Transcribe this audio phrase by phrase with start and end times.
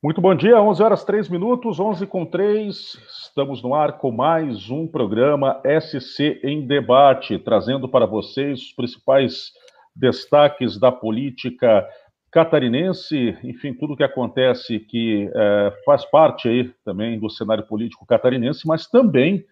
[0.00, 2.96] Muito bom dia, 11 horas 3 minutos, 11 com 3.
[3.24, 9.50] Estamos no ar com mais um programa SC em Debate, trazendo para vocês os principais
[9.96, 11.84] destaques da política
[12.30, 18.68] catarinense, enfim, tudo que acontece que é, faz parte aí também do cenário político catarinense,
[18.68, 19.44] mas também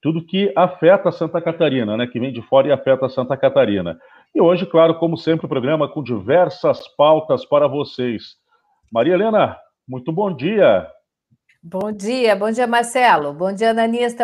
[0.00, 3.98] tudo que afeta Santa Catarina, né, que vem de fora e afeta Santa Catarina.
[4.32, 8.36] E hoje, claro, como sempre, o programa com diversas pautas para vocês.
[8.92, 9.58] Maria Helena,
[9.88, 10.86] muito bom dia.
[11.62, 13.32] Bom dia, bom dia, Marcelo.
[13.32, 14.14] Bom dia, Ananias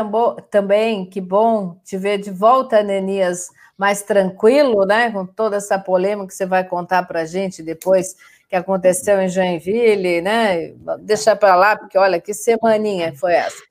[0.50, 1.05] também.
[1.06, 5.10] Que bom te ver de volta, Ananias, mais tranquilo, né?
[5.10, 8.14] Com toda essa polêmica que você vai contar para a gente depois
[8.48, 10.74] que aconteceu em Joinville, né?
[11.00, 13.62] Deixa para lá, porque olha que semaninha foi essa.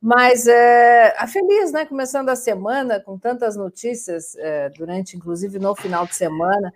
[0.00, 1.84] Mas é, a feliz, né?
[1.84, 6.72] Começando a semana com tantas notícias, é, durante, inclusive, no final de semana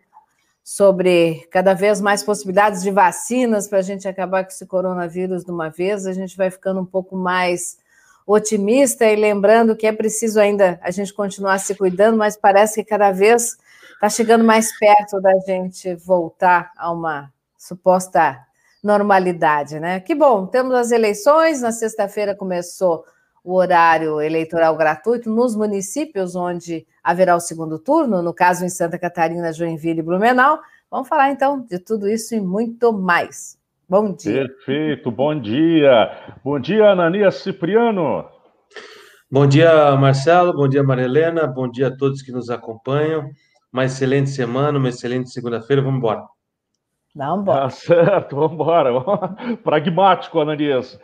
[0.65, 5.51] sobre cada vez mais possibilidades de vacinas para a gente acabar com esse coronavírus de
[5.51, 7.77] uma vez, a gente vai ficando um pouco mais
[8.27, 12.89] otimista e lembrando que é preciso ainda a gente continuar se cuidando, mas parece que
[12.89, 13.59] cada vez
[13.93, 18.41] está chegando mais perto da gente voltar a uma suposta
[18.83, 20.01] normalidade, né?
[20.01, 23.05] Que bom, temos as eleições, na sexta-feira começou
[23.45, 28.99] o horário eleitoral gratuito nos municípios onde haverá o segundo turno, no caso em Santa
[28.99, 30.59] Catarina, Joinville e Blumenau.
[30.91, 33.59] Vamos falar então de tudo isso e muito mais.
[33.87, 34.49] Bom dia.
[34.49, 36.11] Perfeito, bom dia.
[36.43, 38.25] Bom dia, Ananias Cipriano.
[39.31, 40.55] Bom dia, Marcelo.
[40.55, 41.47] Bom dia, Maria Helena.
[41.47, 43.29] Bom dia a todos que nos acompanham.
[43.71, 45.83] Uma excelente semana, uma excelente segunda-feira.
[45.83, 46.25] Vamos embora.
[47.15, 47.61] Vamos embora.
[47.63, 48.91] Tá certo, vamos embora.
[49.63, 50.99] Pragmático, Ananias.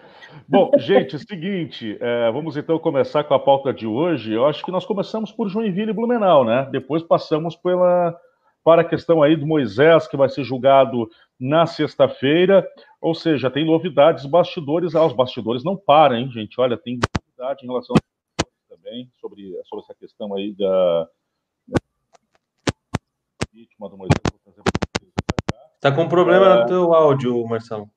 [0.48, 4.32] Bom, gente, seguinte, é, vamos então começar com a pauta de hoje.
[4.32, 6.68] Eu acho que nós começamos por Joinville e Blumenau, né?
[6.72, 8.18] Depois passamos pela,
[8.64, 12.66] para a questão aí do Moisés, que vai ser julgado na sexta-feira.
[13.00, 14.94] Ou seja, tem novidades, bastidores.
[14.94, 16.60] Ah, os bastidores não param, hein, gente?
[16.60, 17.94] Olha, tem novidade em relação
[18.68, 21.08] também sobre, sobre essa questão aí da,
[23.52, 24.20] vítima do Moisés.
[25.80, 26.60] Tá com problema é...
[26.60, 27.90] no teu áudio, Marcelo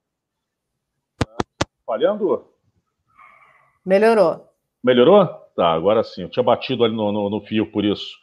[1.85, 2.45] falhando?
[3.85, 4.47] Melhorou.
[4.83, 5.25] Melhorou?
[5.55, 6.23] Tá, agora sim.
[6.23, 8.17] Eu tinha batido ali no, no, no fio por isso.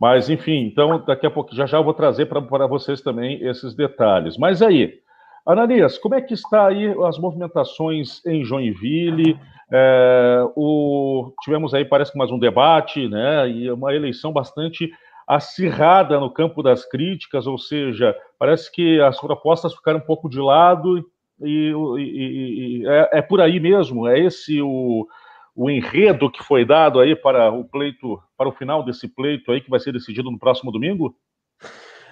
[0.00, 3.74] Mas, enfim, então daqui a pouco já já eu vou trazer para vocês também esses
[3.74, 4.36] detalhes.
[4.36, 5.00] Mas aí,
[5.46, 9.38] Ananias, como é que está aí as movimentações em Joinville?
[9.72, 13.48] É, o, tivemos aí, parece que mais um debate, né?
[13.48, 14.90] E uma eleição bastante
[15.26, 20.40] acirrada no campo das críticas, ou seja, parece que as propostas ficaram um pouco de
[20.40, 21.04] lado
[21.42, 25.06] e, e, e é, é, por aí mesmo, é esse o,
[25.54, 29.60] o enredo que foi dado aí para o pleito, para o final desse pleito aí
[29.60, 31.16] que vai ser decidido no próximo domingo?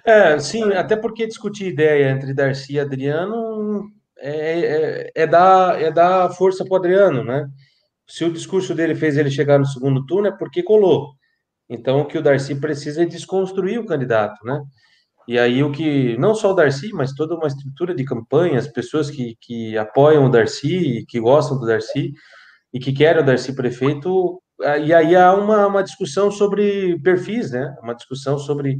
[0.05, 5.91] É, sim, até porque discutir ideia entre Darcy e Adriano é, é, é dar, é
[5.91, 7.47] dar força para o Adriano, né?
[8.07, 11.13] Se o discurso dele fez ele chegar no segundo turno, é porque colou.
[11.69, 14.63] Então, o que o Darcy precisa é desconstruir o candidato, né?
[15.29, 18.67] E aí o que, não só o Darcy, mas toda uma estrutura de campanha, as
[18.67, 22.15] pessoas que, que apoiam o Darcy, que gostam do Darcy
[22.73, 24.43] e que querem o Darcy prefeito,
[24.87, 27.77] e aí há uma, uma discussão sobre perfis, né?
[27.83, 28.79] Uma discussão sobre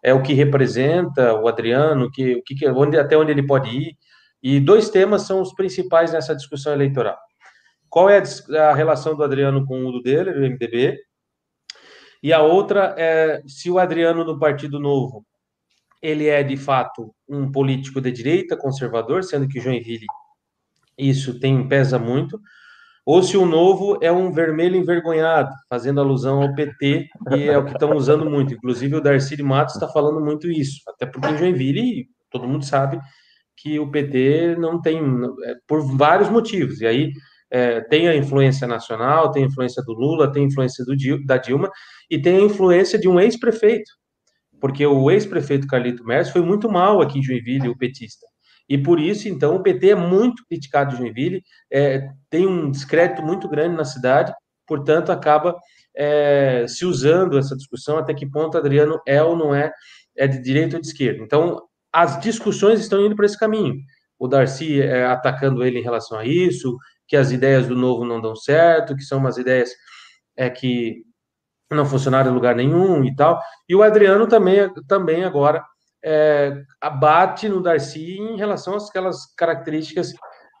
[0.00, 3.96] é, o que representa o Adriano, que, o que, onde, até onde ele pode ir.
[4.40, 7.18] E dois temas são os principais nessa discussão eleitoral.
[7.90, 8.22] Qual é
[8.56, 10.96] a, a relação do Adriano com o do dele, o MDB?
[12.22, 15.26] E a outra é se o Adriano do Partido Novo
[16.00, 20.06] ele é de fato um político de direita, conservador, sendo que Joinville
[20.98, 22.40] isso tem pesa muito,
[23.06, 27.64] ou se o novo é um vermelho envergonhado, fazendo alusão ao PT, e é o
[27.64, 28.52] que estão usando muito.
[28.52, 32.64] Inclusive o Darcy de Matos está falando muito isso, até porque em Joinville todo mundo
[32.64, 33.00] sabe
[33.56, 35.00] que o PT não tem,
[35.44, 37.12] é, por vários motivos, e aí
[37.50, 40.94] é, tem a influência nacional, tem a influência do Lula, tem a influência do,
[41.24, 41.70] da Dilma,
[42.10, 43.90] e tem a influência de um ex-prefeito,
[44.60, 48.26] porque o ex-prefeito Carlito Merz foi muito mal aqui em Joinville, o petista.
[48.68, 53.22] E por isso, então, o PT é muito criticado em Joinville, é, tem um descrédito
[53.22, 54.32] muito grande na cidade,
[54.66, 55.56] portanto, acaba
[55.96, 59.72] é, se usando essa discussão até que ponto Adriano é ou não é,
[60.16, 61.22] é de direita ou de esquerda.
[61.22, 63.74] Então, as discussões estão indo para esse caminho.
[64.18, 66.76] O Darcy é, atacando ele em relação a isso,
[67.06, 69.70] que as ideias do novo não dão certo, que são umas ideias
[70.36, 71.02] é, que
[71.76, 73.40] não funcionaram em lugar nenhum e tal.
[73.68, 75.64] E o Adriano também, também agora
[76.04, 80.12] é, abate no Darcy em relação às aquelas características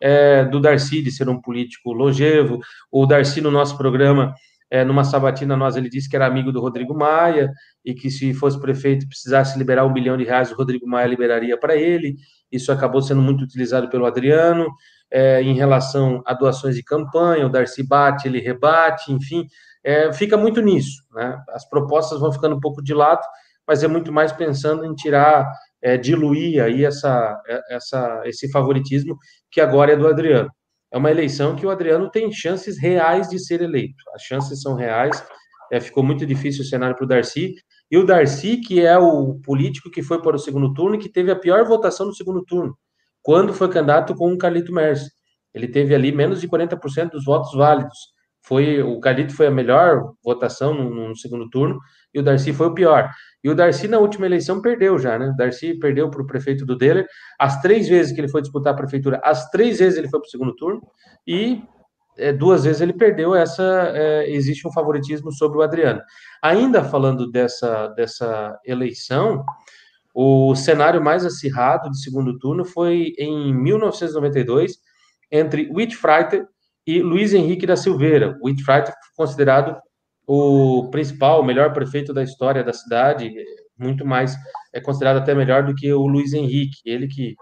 [0.02, 2.58] é, do Darcy de ser um político longevo.
[2.90, 4.34] O Darcy, no nosso programa,
[4.70, 7.50] é, numa sabatina nós ele disse que era amigo do Rodrigo Maia
[7.84, 11.58] e que se fosse prefeito precisasse liberar um milhão de reais, o Rodrigo Maia liberaria
[11.58, 12.16] para ele.
[12.52, 14.66] Isso acabou sendo muito utilizado pelo Adriano
[15.10, 17.46] é, em relação a doações de campanha.
[17.46, 19.46] O Darcy bate, ele rebate, enfim,
[19.84, 21.02] é, fica muito nisso.
[21.12, 21.38] Né?
[21.50, 23.22] As propostas vão ficando um pouco de lado,
[23.66, 25.50] mas é muito mais pensando em tirar,
[25.82, 29.16] é, diluir aí essa, é, essa, esse favoritismo
[29.50, 30.50] que agora é do Adriano
[30.90, 34.02] é uma eleição que o Adriano tem chances reais de ser eleito.
[34.14, 35.22] As chances são reais.
[35.70, 37.54] É, ficou muito difícil o cenário para o Darcy.
[37.90, 41.08] E o Darcy, que é o político que foi para o segundo turno e que
[41.08, 42.76] teve a pior votação no segundo turno,
[43.22, 45.08] quando foi candidato com o Carlito Mercer.
[45.54, 47.98] Ele teve ali menos de 40% dos votos válidos.
[48.48, 51.78] Foi O Carlito foi a melhor votação no, no segundo turno
[52.14, 53.10] e o Darcy foi o pior.
[53.44, 55.28] E o Darcy, na última eleição, perdeu já, né?
[55.28, 57.06] O Darcy perdeu para o prefeito do Deller.
[57.38, 60.26] As três vezes que ele foi disputar a prefeitura, as três vezes ele foi para
[60.26, 60.80] o segundo turno.
[61.26, 61.62] E
[62.16, 63.34] é, duas vezes ele perdeu.
[63.34, 66.00] Essa é, existe um favoritismo sobre o Adriano.
[66.42, 69.44] Ainda falando dessa, dessa eleição,
[70.14, 74.78] o cenário mais acirrado de segundo turno foi em 1992
[75.30, 76.46] entre Whitfreiter
[76.88, 78.38] e Luiz Henrique da Silveira.
[78.42, 79.76] Whitfreiter considerado
[80.26, 83.30] o principal, o melhor prefeito da história da cidade,
[83.78, 84.34] muito mais,
[84.72, 87.36] é considerado até melhor do que o Luiz Henrique, ele que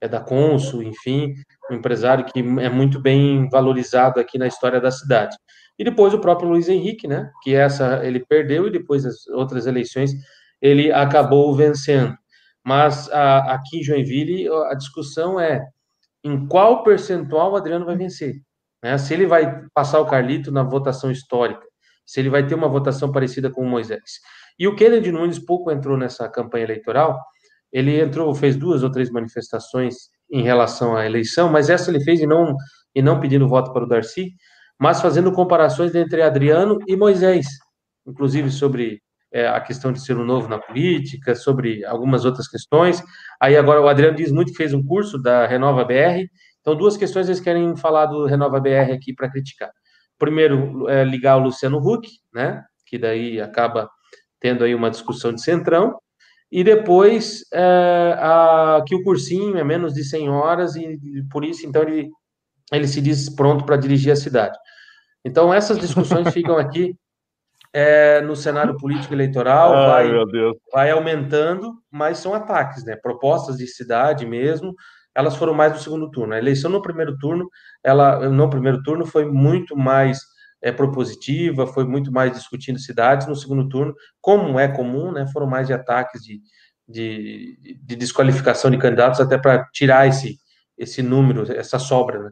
[0.00, 1.34] é da Consul, enfim,
[1.70, 5.36] um empresário que é muito bem valorizado aqui na história da cidade.
[5.78, 9.66] E depois o próprio Luiz Henrique, né, que essa ele perdeu e depois as outras
[9.66, 10.12] eleições
[10.60, 12.16] ele acabou vencendo.
[12.64, 15.62] Mas a, aqui em Joinville a discussão é
[16.24, 18.45] em qual percentual o Adriano vai vencer.
[18.86, 18.96] Né?
[18.98, 21.66] Se ele vai passar o Carlito na votação histórica,
[22.06, 24.20] se ele vai ter uma votação parecida com o Moisés.
[24.56, 27.18] E o Kennedy Nunes pouco entrou nessa campanha eleitoral,
[27.72, 29.96] ele entrou, fez duas ou três manifestações
[30.30, 32.54] em relação à eleição, mas essa ele fez e não,
[32.94, 34.32] e não pedindo voto para o Darcy,
[34.78, 37.46] mas fazendo comparações entre Adriano e Moisés,
[38.06, 39.02] inclusive sobre
[39.32, 43.02] é, a questão de ser um novo na política, sobre algumas outras questões.
[43.40, 46.28] Aí agora o Adriano diz muito que fez um curso da Renova BR,
[46.66, 49.70] então duas questões eles querem falar do Renova BR aqui para criticar
[50.18, 52.64] primeiro é, ligar o Luciano Huck, né?
[52.86, 53.88] Que daí acaba
[54.40, 55.98] tendo aí uma discussão de centrão,
[56.52, 61.44] e depois é, a, que o cursinho é menos de 100 horas e, e por
[61.44, 62.10] isso então ele
[62.72, 64.56] ele se diz pronto para dirigir a cidade.
[65.24, 66.94] Então essas discussões ficam aqui
[67.72, 70.26] é, no cenário político eleitoral, Ai, vai,
[70.72, 72.96] vai aumentando, mas são ataques, né?
[72.96, 74.74] Propostas de cidade mesmo,
[75.16, 76.34] elas foram mais no segundo turno.
[76.34, 77.48] A eleição no primeiro turno,
[77.82, 80.20] ela no primeiro turno foi muito mais
[80.62, 83.26] é, propositiva, foi muito mais discutindo cidades.
[83.26, 86.42] No segundo turno, como é comum, né, foram mais de ataques de,
[86.86, 90.36] de, de desqualificação de candidatos, até para tirar esse,
[90.76, 92.24] esse número, essa sobra.
[92.24, 92.30] Né?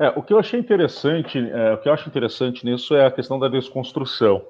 [0.00, 3.10] É, o que eu achei interessante, é, o que eu acho interessante nisso é a
[3.10, 4.44] questão da desconstrução.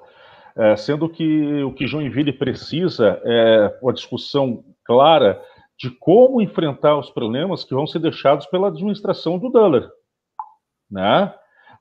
[0.56, 5.40] É, sendo que o que Joinville precisa é uma discussão clara
[5.78, 9.88] de como enfrentar os problemas que vão ser deixados pela administração do Duller.
[10.90, 11.32] Né?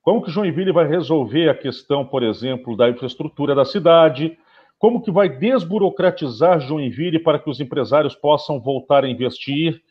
[0.01, 4.37] Como que Joinville vai resolver a questão, por exemplo, da infraestrutura da cidade?
[4.79, 9.81] Como que vai desburocratizar Joinville para que os empresários possam voltar a investir?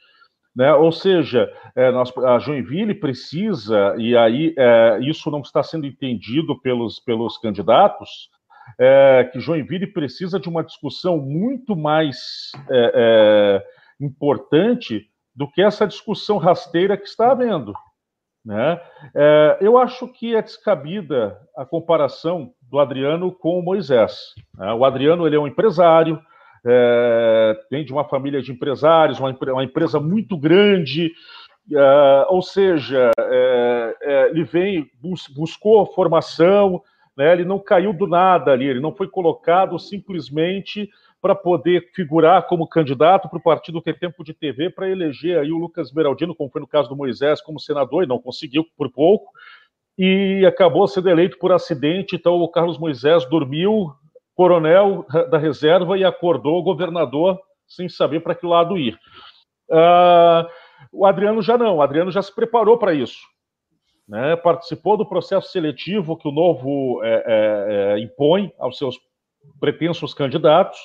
[0.54, 0.72] Né?
[0.74, 6.60] Ou seja, é, nós, a Joinville precisa, e aí é, isso não está sendo entendido
[6.60, 8.28] pelos, pelos candidatos,
[8.78, 13.64] é, que Joinville precisa de uma discussão muito mais é,
[14.04, 17.72] importante do que essa discussão rasteira que está havendo.
[18.44, 18.80] Né?
[19.14, 24.34] É, eu acho que é descabida a comparação do Adriano com o Moisés.
[24.56, 24.72] Né?
[24.72, 26.20] O Adriano ele é um empresário,
[26.64, 31.12] é, vem de uma família de empresários, uma, uma empresa muito grande,
[31.72, 36.82] é, ou seja, é, é, ele vem, bus, buscou formação,
[37.16, 37.32] né?
[37.32, 40.90] ele não caiu do nada ali, ele não foi colocado simplesmente
[41.22, 45.52] para poder figurar como candidato para o partido ter tempo de TV para eleger aí
[45.52, 48.90] o Lucas Beraldino, como foi no caso do Moisés, como senador, e não conseguiu por
[48.90, 49.30] pouco,
[49.96, 52.16] e acabou sendo eleito por acidente.
[52.16, 53.92] Então, o Carlos Moisés dormiu,
[54.34, 57.38] coronel da reserva, e acordou governador
[57.68, 58.98] sem saber para que lado ir.
[59.70, 60.44] Uh,
[60.92, 63.20] o Adriano já não, o Adriano já se preparou para isso.
[64.08, 64.34] Né?
[64.34, 68.98] Participou do processo seletivo que o novo é, é, é, impõe aos seus
[69.60, 70.78] pretensos candidatos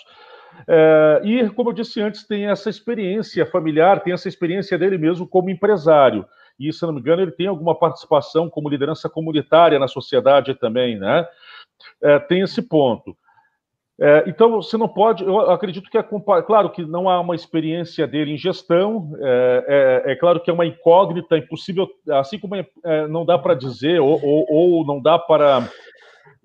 [0.67, 5.27] é, e, como eu disse antes, tem essa experiência familiar, tem essa experiência dele mesmo
[5.27, 6.25] como empresário.
[6.59, 10.97] E, se não me engano, ele tem alguma participação como liderança comunitária na sociedade também,
[10.97, 11.27] né?
[12.01, 13.15] É, tem esse ponto.
[13.99, 15.23] É, então, você não pode.
[15.23, 16.03] Eu acredito que é.
[16.03, 20.53] Claro que não há uma experiência dele em gestão, é, é, é claro que é
[20.53, 25.17] uma incógnita, impossível, assim como é, não dá para dizer, ou, ou, ou, não dá
[25.17, 25.67] para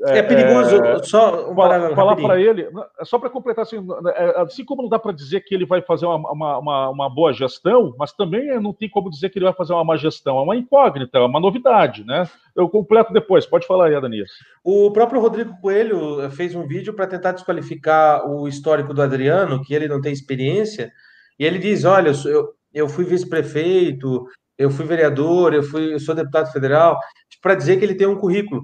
[0.04, 2.68] É, é perigoso, é, só um falar, falar para ele,
[3.04, 3.76] só para completar, assim,
[4.16, 7.10] é, assim como não dá para dizer que ele vai fazer uma, uma, uma, uma,
[7.10, 10.38] boa gestão, mas também não tem como dizer que ele vai fazer uma má gestão,
[10.38, 12.28] é uma incógnita, é uma novidade, né?
[12.56, 14.30] Eu completo depois, pode falar aí, Adanias.
[14.64, 19.72] O próprio Rodrigo Coelho fez um vídeo para tentar desqualificar o histórico do Adriano, que
[19.72, 20.90] ele não tem experiência,
[21.38, 24.26] e ele diz: olha, eu, eu fui vice-prefeito,
[24.58, 26.98] eu fui vereador, eu, fui, eu sou deputado federal,
[27.40, 28.62] para dizer que ele tem um currículo.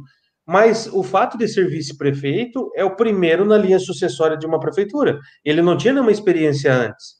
[0.48, 5.18] Mas o fato de ser vice-prefeito é o primeiro na linha sucessória de uma prefeitura.
[5.44, 7.18] Ele não tinha nenhuma experiência antes.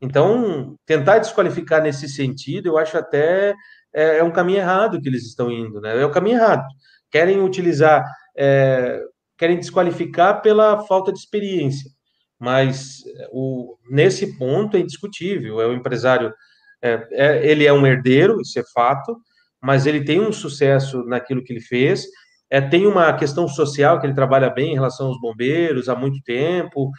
[0.00, 3.52] Então, tentar desqualificar nesse sentido, eu acho até
[3.92, 6.00] é, é um caminho errado que eles estão indo, né?
[6.00, 6.64] É o caminho errado.
[7.10, 8.04] Querem utilizar,
[8.36, 9.02] é,
[9.36, 11.90] querem desqualificar pela falta de experiência.
[12.38, 15.60] Mas o, nesse ponto é indiscutível.
[15.60, 16.32] É o empresário,
[16.80, 19.16] é, é, ele é um herdeiro, isso é fato,
[19.60, 22.06] mas ele tem um sucesso naquilo que ele fez
[22.50, 26.22] é, tem uma questão social que ele trabalha bem em relação aos bombeiros há muito
[26.22, 26.90] tempo.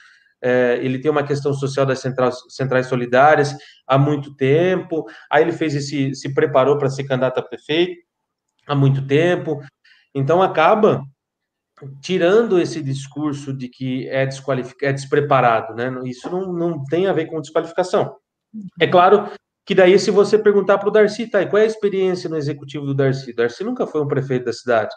[0.41, 3.55] É, ele tem uma questão social das centrais, centrais solidárias
[3.87, 5.05] há muito tempo.
[5.29, 7.99] Aí ele fez esse, se preparou para ser candidato a prefeito
[8.67, 9.59] há muito tempo.
[10.13, 11.01] Então acaba
[12.01, 14.27] tirando esse discurso de que é,
[14.81, 15.91] é despreparado, né?
[16.05, 18.15] Isso não, não tem a ver com desqualificação.
[18.79, 19.29] É claro
[19.65, 22.35] que daí, se você perguntar para o Darcy, tá, e qual é a experiência no
[22.35, 23.33] executivo do Darcy?
[23.33, 24.89] Darcy nunca foi um prefeito da cidade.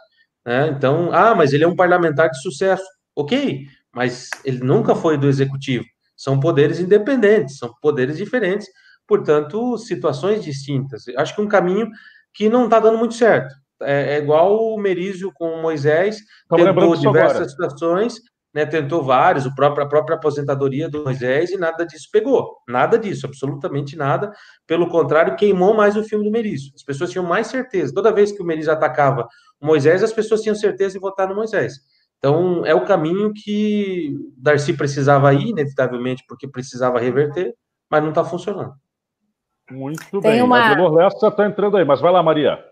[0.45, 0.69] Né?
[0.69, 2.85] Então, ah, mas ele é um parlamentar de sucesso.
[3.15, 5.85] Ok, mas ele nunca foi do executivo.
[6.17, 8.69] São poderes independentes, são poderes diferentes,
[9.07, 11.05] portanto, situações distintas.
[11.17, 11.89] Acho que um caminho
[12.33, 13.55] que não está dando muito certo.
[13.83, 18.15] É, é, igual o Merizio com o Moisés, Estamos tentou diversas situações,
[18.55, 22.59] né, tentou vários, o próprio, a própria aposentadoria do Moisés, e nada disso pegou.
[22.69, 24.33] Nada disso, absolutamente nada.
[24.67, 26.73] Pelo contrário, queimou mais o filme do Merizio.
[26.75, 27.95] As pessoas tinham mais certeza.
[27.95, 29.27] Toda vez que o Merizio atacava
[29.61, 31.75] Moisés, as pessoas tinham certeza de votar no Moisés.
[32.19, 37.55] Então, é o caminho que Darcy precisava ir, inevitavelmente, porque precisava reverter,
[37.91, 38.75] mas não está funcionando.
[39.71, 40.43] Muito tem bem.
[40.43, 40.73] Uma...
[40.73, 42.72] A Delor está entrando aí, mas vai lá, Maria.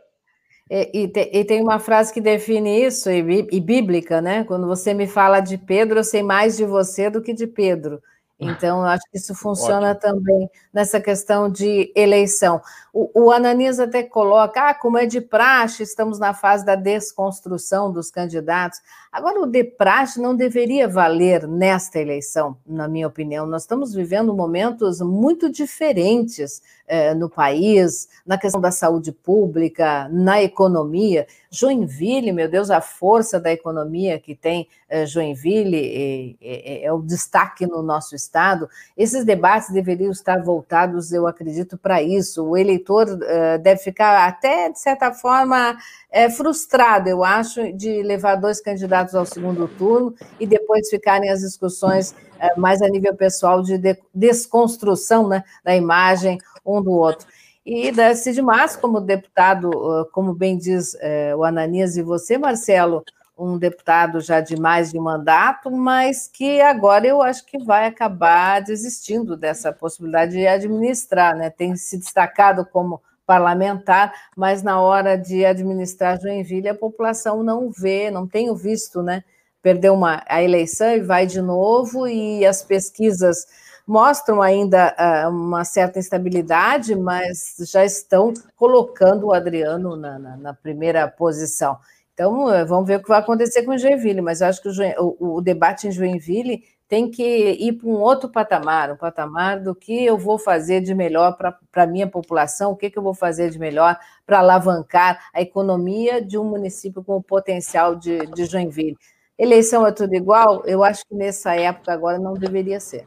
[0.70, 4.44] E, e, te, e, tem uma frase que define isso, e, e, bíblica, né?
[4.44, 8.00] Quando você me fala de Pedro, eu sei mais de você do que de Pedro.
[8.42, 10.00] Então, eu acho que isso funciona Ótimo.
[10.00, 12.62] também nessa questão de eleição.
[12.90, 17.92] O, o Ananias até coloca, ah, como é de praxe, estamos na fase da desconstrução
[17.92, 18.80] dos candidatos.
[19.12, 23.44] Agora, o de praxe não deveria valer nesta eleição, na minha opinião.
[23.44, 30.42] Nós estamos vivendo momentos muito diferentes eh, no país, na questão da saúde pública, na
[30.42, 31.25] economia.
[31.49, 37.00] Joinville, meu Deus, a força da economia que tem eh, Joinville é, é, é o
[37.00, 38.68] destaque no nosso estado.
[38.97, 42.44] Esses debates deveriam estar voltados, eu acredito, para isso.
[42.44, 45.78] O eleitor uh, deve ficar até, de certa forma,
[46.11, 51.38] é, frustrado, eu acho, de levar dois candidatos ao segundo turno e depois ficarem as
[51.38, 57.26] discussões é, mais a nível pessoal de, de desconstrução né, da imagem um do outro.
[57.64, 59.70] E Cid Márcio, como deputado,
[60.12, 63.04] como bem diz é, o Ananias e você, Marcelo,
[63.40, 68.60] um deputado já de mais de mandato, mas que agora eu acho que vai acabar
[68.60, 71.48] desistindo dessa possibilidade de administrar, né?
[71.48, 78.10] Tem se destacado como parlamentar, mas na hora de administrar Joinville, a população não vê,
[78.10, 79.24] não tenho visto, né?
[79.62, 83.46] Perdeu uma, a eleição e vai de novo, e as pesquisas
[83.90, 90.54] mostram ainda uh, uma certa instabilidade, mas já estão colocando o Adriano na, na, na
[90.54, 91.76] primeira posição.
[92.14, 94.68] Então, eh, vamos ver o que vai acontecer com Joinville, mas eu acho que
[94.99, 99.75] o, o debate em Joinville tem que ir para um outro patamar, um patamar do
[99.75, 103.14] que eu vou fazer de melhor para a minha população, o que, que eu vou
[103.14, 108.44] fazer de melhor para alavancar a economia de um município com o potencial de, de
[108.44, 108.97] Joinville.
[109.37, 110.62] Eleição é tudo igual?
[110.64, 113.06] Eu acho que nessa época agora não deveria ser.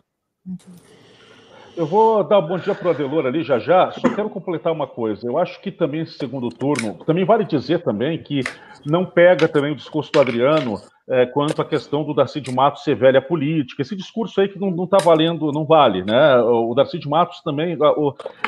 [1.75, 4.71] Eu vou dar um bom dia para o Adelor ali já já, só quero completar
[4.71, 5.25] uma coisa.
[5.25, 8.41] Eu acho que também esse segundo turno, também vale dizer também que
[8.85, 12.83] não pega também o discurso do Adriano é, quanto à questão do Darcy de Matos
[12.83, 13.81] ser velha política.
[13.81, 16.37] Esse discurso aí que não está valendo, não vale, né?
[16.37, 17.77] O Darcy de Matos também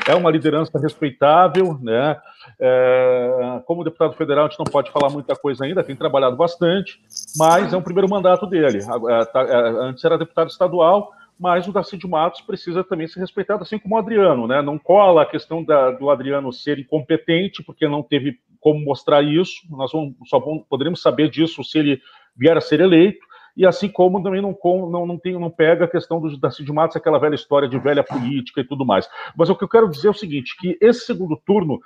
[0.08, 2.16] é uma liderança respeitável, né?
[2.60, 7.00] É, como deputado federal, a gente não pode falar muita coisa ainda, tem trabalhado bastante,
[7.36, 8.78] mas é um primeiro mandato dele.
[8.78, 13.20] É, tá, é, antes era deputado estadual, mas o Darcy de Matos precisa também ser
[13.20, 14.62] respeitado, assim como o Adriano, né?
[14.62, 19.62] Não cola a questão da, do Adriano ser incompetente, porque não teve como mostrar isso,
[19.70, 22.00] nós vamos, só vamos, poderemos saber disso se ele
[22.34, 23.24] vier a ser eleito,
[23.56, 24.56] e assim como também não,
[24.90, 27.78] não, não, tem, não pega a questão do Darcy de Matos, aquela velha história de
[27.78, 29.08] velha política e tudo mais.
[29.36, 31.78] Mas o que eu quero dizer é o seguinte, que esse segundo turno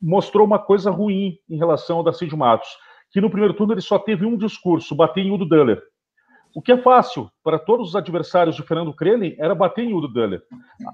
[0.00, 2.68] mostrou uma coisa ruim em relação ao Darcy de Matos,
[3.10, 5.82] que no primeiro turno ele só teve um discurso, bater em Udo Döller.
[6.54, 10.06] O que é fácil para todos os adversários de Fernando Krelin era bater em Udo
[10.06, 10.42] Döller.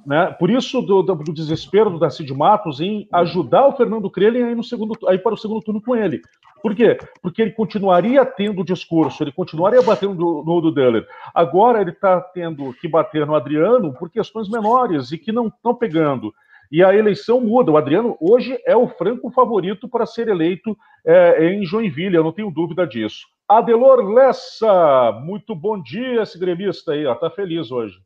[0.06, 0.26] Né?
[0.38, 4.42] Por isso, do, do, do desespero do Darcy de Matos em ajudar o Fernando Krelin
[4.42, 6.22] a ir, no segundo, a ir para o segundo turno com ele.
[6.62, 6.96] Por quê?
[7.20, 11.06] Porque ele continuaria tendo discurso, ele continuaria batendo no, no Udo Döller.
[11.34, 15.74] Agora ele está tendo que bater no Adriano por questões menores e que não estão
[15.74, 16.32] pegando
[16.70, 17.72] e a eleição muda.
[17.72, 22.32] O Adriano hoje é o franco favorito para ser eleito é, em Joinville, eu não
[22.32, 23.26] tenho dúvida disso.
[23.48, 27.98] Adelor Lessa, muito bom dia, esse gremista aí, ó, tá feliz hoje.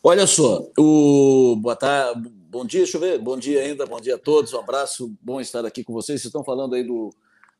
[0.00, 4.14] Olha só, o boa tarde, bom dia, deixa eu ver, bom dia ainda, bom dia
[4.14, 6.20] a todos, um abraço, bom estar aqui com vocês.
[6.20, 7.10] Vocês estão falando aí do,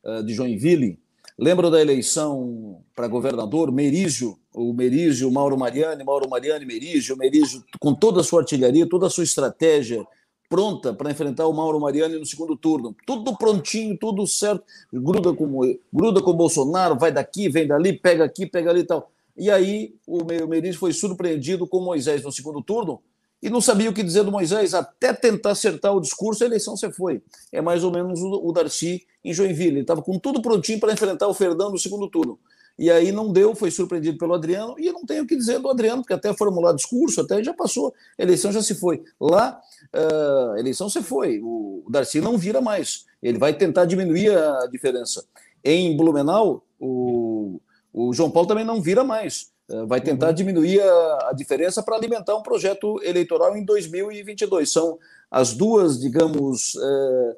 [0.05, 1.01] uh, de Joinville.
[1.37, 7.93] Lembram da eleição para governador, Merígio, o Merígio, Mauro Mariani, Mauro Mariani, Merígio, Merígio com
[7.93, 10.07] toda a sua artilharia, toda a sua estratégia
[10.55, 12.95] pronta para enfrentar o Mauro Mariani no segundo turno.
[13.05, 14.63] Tudo prontinho, tudo certo.
[14.93, 18.85] Gruda com, gruda com o Bolsonaro, vai daqui, vem dali, pega aqui, pega ali e
[18.85, 19.11] tal.
[19.37, 23.03] E aí o Merígio foi surpreendido com Moisés no segundo turno
[23.43, 24.75] e não sabia o que dizer do Moisés.
[24.75, 27.21] Até tentar acertar o discurso, a eleição você foi.
[27.51, 29.71] É mais ou menos o Darcy em Joinville.
[29.71, 32.39] Ele estava com tudo prontinho para enfrentar o Fernando no segundo turno.
[32.79, 35.61] E aí não deu, foi surpreendido pelo Adriano, e eu não tenho o que dizer
[35.61, 39.05] do Adriano, porque até formular discurso, até já passou, a eleição já se foi.
[39.21, 39.61] Lá,
[39.95, 45.25] uh, eleição se foi, o Darcy não vira mais, ele vai tentar diminuir a diferença.
[45.63, 47.61] Em Blumenau, o,
[47.93, 50.35] o João Paulo também não vira mais, uh, vai tentar uhum.
[50.35, 54.71] diminuir a, a diferença para alimentar um projeto eleitoral em 2022.
[54.71, 54.99] São
[55.31, 57.37] as duas, digamos, uh,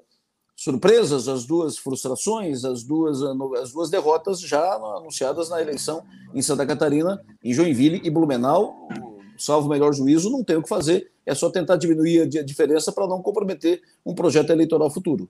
[0.57, 3.23] surpresas, as duas frustrações, as duas,
[3.61, 6.03] as duas derrotas já anunciadas na eleição
[6.35, 8.89] em Santa Catarina, em Joinville e Blumenau.
[9.37, 12.93] Salvo o melhor juízo, não tem o que fazer, é só tentar diminuir a diferença
[12.93, 15.29] para não comprometer um projeto eleitoral futuro.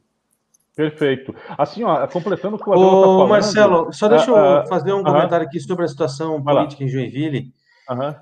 [0.75, 1.35] Perfeito.
[1.57, 3.29] Assim, ó, completando o que o Adão está falando...
[3.29, 5.07] Marcelo, só deixa eu uh, uh, fazer um uh -huh.
[5.07, 7.51] comentário aqui sobre a situação política em Joinville.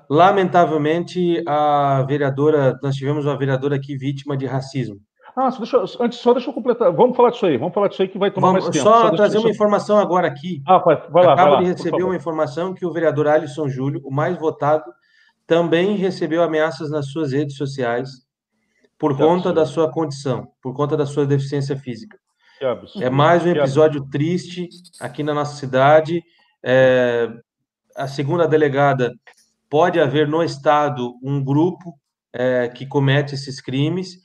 [0.09, 5.01] Lamentavelmente, a vereadora, nós tivemos uma vereadora aqui vítima de racismo.
[5.35, 6.93] Ah, só deixa, antes, só deixa eu completar.
[6.93, 7.57] Vamos falar disso aí.
[7.57, 8.89] Vamos falar disso aí que vai tomar Vamos, mais tempo.
[8.89, 10.63] Só, só trazer uma informação agora aqui.
[10.65, 11.33] Ah, vai, vai lá.
[11.33, 14.85] Acabo vai lá, de receber uma informação que o vereador Alisson Júlio, o mais votado,
[15.47, 18.09] também recebeu ameaças nas suas redes sociais
[18.97, 19.55] por que conta absurdo.
[19.55, 22.17] da sua condição, por conta da sua deficiência física.
[23.01, 26.23] É mais um episódio triste aqui na nossa cidade.
[26.63, 27.29] É,
[27.95, 29.13] a segunda delegada
[29.69, 31.93] pode haver no estado um grupo
[32.33, 34.19] é, que comete esses crimes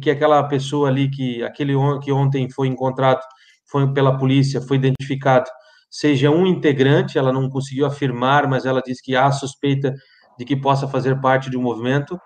[0.00, 3.20] que aquela pessoa ali que aquele que ontem foi encontrado
[3.66, 5.50] foi pela polícia foi identificado
[5.90, 9.94] seja um integrante ela não conseguiu afirmar mas ela diz que há suspeita
[10.40, 12.18] de que possa fazer parte de um movimento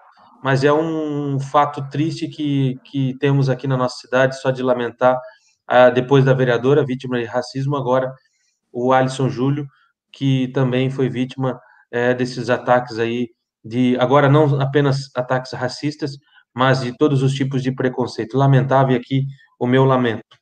[0.43, 5.19] mas é um fato triste que, que temos aqui na nossa cidade só de lamentar
[5.67, 8.15] ah, depois da vereadora vítima de racismo agora
[8.73, 9.67] o Alisson Júlio
[10.13, 13.31] que também foi vítima é, desses ataques aí
[13.65, 16.17] de agora não apenas ataques racistas
[16.55, 18.39] mas de todos os tipos de preconceito.
[18.39, 19.27] Lamentável aqui
[19.59, 20.39] o meu lamento.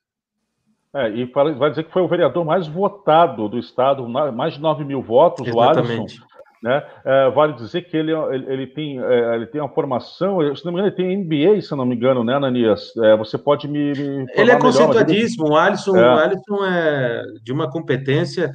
[0.94, 4.84] É, e vai dizer que foi o vereador mais votado do Estado, mais de 9
[4.84, 5.98] mil votos, Exatamente.
[5.98, 6.31] o Alisson.
[6.62, 6.80] Né?
[7.04, 10.72] É, vale dizer que ele, ele, ele tem, é, ele tem uma formação, se não
[10.72, 12.96] me engano, ele tem MBA, se não me engano, né, Ananias?
[12.98, 13.92] É, você pode me.
[13.92, 16.14] me ele é conceituadíssimo, o Alisson, é.
[16.14, 18.52] o Alisson é de uma competência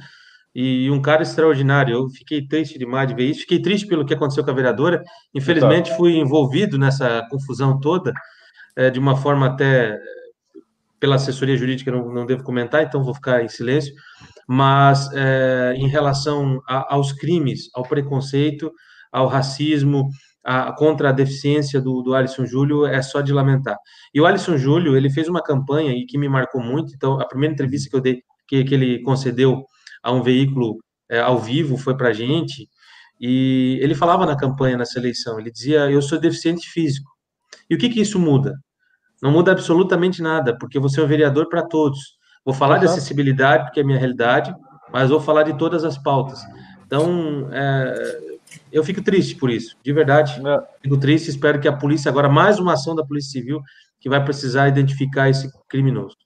[0.54, 1.94] e um cara extraordinário.
[1.94, 3.40] Eu fiquei triste demais de ver isso.
[3.42, 5.02] Fiquei triste pelo que aconteceu com a vereadora.
[5.34, 8.14] Infelizmente, fui envolvido nessa confusão toda,
[8.74, 9.98] é, de uma forma até
[10.98, 13.94] pela assessoria jurídica, não, não devo comentar, então vou ficar em silêncio.
[14.48, 18.72] Mas é, em relação a, aos crimes, ao preconceito,
[19.12, 20.08] ao racismo,
[20.44, 23.76] a, contra a deficiência do, do Alisson Júlio, é só de lamentar.
[24.14, 26.94] E o Alisson Júlio, ele fez uma campanha e que me marcou muito.
[26.94, 29.62] Então, a primeira entrevista que eu dei, que, que ele concedeu
[30.02, 30.78] a um veículo
[31.10, 32.68] é, ao vivo, foi para a gente,
[33.20, 37.10] e ele falava na campanha, nessa eleição, ele dizia, eu sou deficiente físico.
[37.68, 38.54] E o que, que isso muda?
[39.22, 42.17] Não muda absolutamente nada, porque você é um vereador para todos.
[42.48, 42.94] Vou falar Exato.
[42.94, 44.56] de acessibilidade, porque é a minha realidade,
[44.90, 46.40] mas vou falar de todas as pautas.
[46.86, 48.38] Então, é,
[48.72, 50.40] eu fico triste por isso, de verdade.
[50.42, 50.62] É.
[50.80, 53.60] Fico triste, espero que a polícia, agora mais uma ação da Polícia Civil,
[54.00, 56.16] que vai precisar identificar esse criminoso.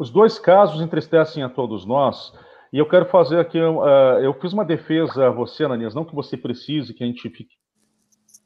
[0.00, 2.32] Os dois casos entristecem a todos nós,
[2.72, 6.12] e eu quero fazer aqui, uh, eu fiz uma defesa a você, Ananias, não que
[6.12, 7.54] você precise que a gente fique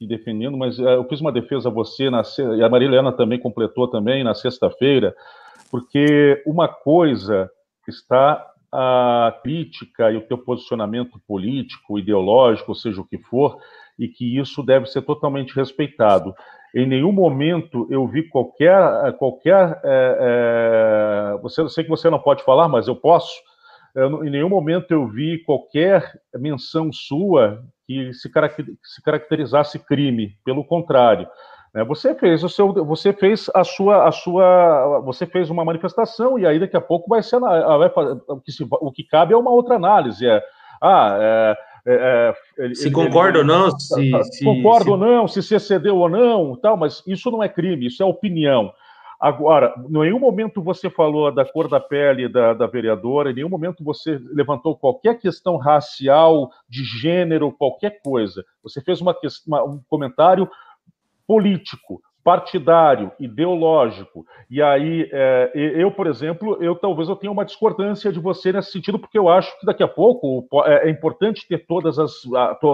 [0.06, 2.20] defendendo, mas uh, eu fiz uma defesa a você, na,
[2.58, 5.14] e a Marilena também completou também na sexta-feira,
[5.70, 7.50] porque uma coisa
[7.88, 13.58] está a crítica e o teu posicionamento político, ideológico, seja o que for,
[13.98, 16.34] e que isso deve ser totalmente respeitado.
[16.74, 19.12] em nenhum momento eu vi qualquer.
[19.18, 23.34] qualquer é, é, você, eu sei que você não pode falar, mas eu posso.
[23.94, 28.30] Eu, em nenhum momento eu vi qualquer menção sua que se,
[28.84, 30.36] se caracterizasse crime.
[30.44, 31.28] Pelo contrário,
[31.86, 36.44] você fez o seu, você fez a sua, a sua, você fez uma manifestação e
[36.44, 37.90] aí daqui a pouco vai ser, vai,
[38.28, 40.26] o, que se, o que cabe é uma outra análise.
[40.26, 40.42] É,
[40.82, 41.56] ah, é,
[41.86, 44.90] é, é se ele, concorda ele, ou não, se, se concorda se...
[44.90, 48.06] ou não, se se excedeu ou não, tal, mas isso não é crime, isso é
[48.06, 48.72] opinião.
[49.20, 53.50] Agora, em nenhum momento você falou da cor da pele da, da vereadora, em nenhum
[53.50, 58.42] momento você levantou qualquer questão racial, de gênero, qualquer coisa.
[58.62, 59.14] Você fez uma,
[59.46, 60.48] uma, um comentário
[61.30, 64.26] político partidário, ideológico.
[64.50, 68.72] E aí, é, eu, por exemplo, eu talvez eu tenha uma discordância de você nesse
[68.72, 72.12] sentido, porque eu acho que daqui a pouco é, é importante ter todas as,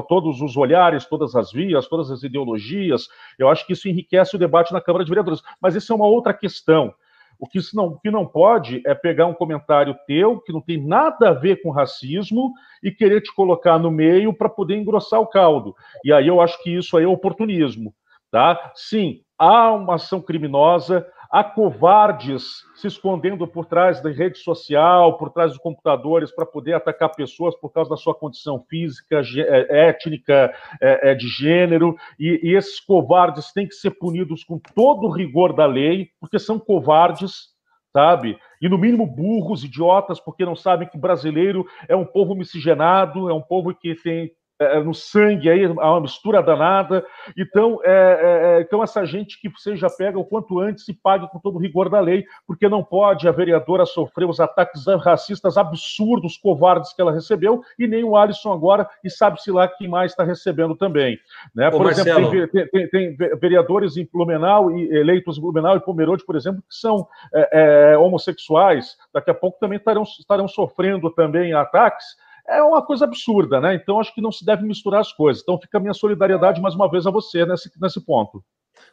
[0.09, 3.09] todos os olhares, todas as vias, todas as ideologias.
[3.39, 5.43] Eu acho que isso enriquece o debate na Câmara de Vereadores.
[5.61, 6.95] Mas isso é uma outra questão.
[7.39, 11.29] O que não, que não pode é pegar um comentário teu que não tem nada
[11.29, 15.77] a ver com racismo e querer te colocar no meio para poder engrossar o caldo.
[16.03, 17.93] E aí eu acho que isso aí é oportunismo.
[18.31, 18.73] Tá?
[18.75, 25.31] Sim, há uma ação criminosa, há covardes se escondendo por trás da rede social, por
[25.31, 30.53] trás dos computadores, para poder atacar pessoas por causa da sua condição física, é, étnica,
[30.81, 35.53] é, é, de gênero, e esses covardes têm que ser punidos com todo o rigor
[35.53, 37.55] da lei, porque são covardes,
[37.93, 38.39] sabe?
[38.61, 43.35] E no mínimo burros, idiotas, porque não sabem que brasileiro é um povo miscigenado, é
[43.35, 47.05] um povo que tem é, é, no sangue aí, há uma mistura danada.
[47.37, 51.29] Então, é, é, é, então, essa gente que seja pega o quanto antes e pague
[51.29, 55.59] com todo o rigor da lei, porque não pode a vereadora sofrer os ataques racistas
[55.59, 60.13] absurdos, covardes que ela recebeu, e nem o Alisson agora, e sabe-se lá quem mais
[60.13, 61.19] está recebendo também.
[61.55, 61.71] Né?
[61.71, 66.25] Por Ô, exemplo, tem, tem, tem, vereadores em Blumenau, e eleitos em Blumenau e Pomerode,
[66.25, 72.17] por exemplo, que são é, homossexuais, daqui a pouco também estarão, estarão sofrendo também ataques
[72.49, 73.75] é uma coisa absurda, né?
[73.75, 75.43] Então acho que não se deve misturar as coisas.
[75.43, 78.45] Então fica a minha solidariedade mais uma vez a você nesse, nesse ponto.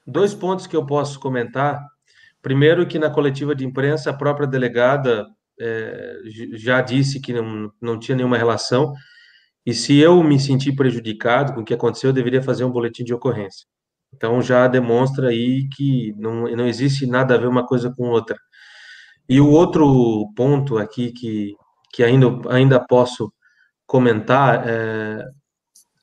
[0.06, 1.82] Dois pontos que eu posso comentar.
[2.42, 5.28] Primeiro, que na coletiva de imprensa a própria delegada
[5.60, 6.18] é,
[6.54, 8.94] já disse que não, não tinha nenhuma relação.
[9.66, 13.04] E se eu me sentir prejudicado com o que aconteceu, eu deveria fazer um boletim
[13.04, 13.66] de ocorrência.
[14.14, 18.38] Então já demonstra aí que não, não existe nada a ver uma coisa com outra.
[19.28, 21.56] E o outro ponto aqui que,
[21.94, 23.32] que ainda, ainda posso
[23.94, 25.24] comentar, é,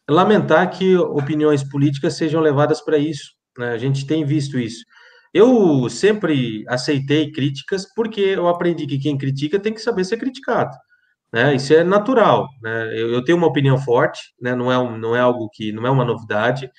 [0.08, 3.32] lamentar que opiniões políticas sejam levadas para isso.
[3.58, 3.72] Né?
[3.72, 4.84] A gente tem visto isso.
[5.34, 10.70] Eu sempre aceitei críticas porque eu aprendi que quem critica tem que saber ser criticado.
[11.32, 11.56] Né?
[11.56, 12.46] Isso é natural.
[12.62, 12.96] Né?
[12.96, 14.54] Eu, eu, tenho uma opinião forte, né?
[14.54, 16.70] não, é um, não é algo que não é uma novidade.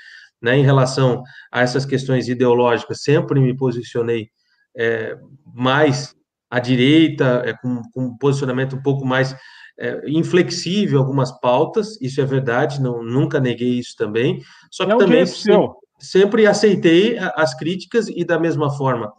[0.42, 0.60] Né?
[0.60, 4.30] Em relação a essas questões ideológicas, sempre me posicionei
[4.78, 5.18] é,
[5.54, 6.16] mais
[6.50, 9.36] à direita, é, com, com um posicionamento um pouco mais
[9.82, 14.40] é, inflexível algumas pautas, isso é verdade, não, nunca neguei isso também,
[14.70, 19.12] só que é também sempre, sempre aceitei as críticas e da mesma forma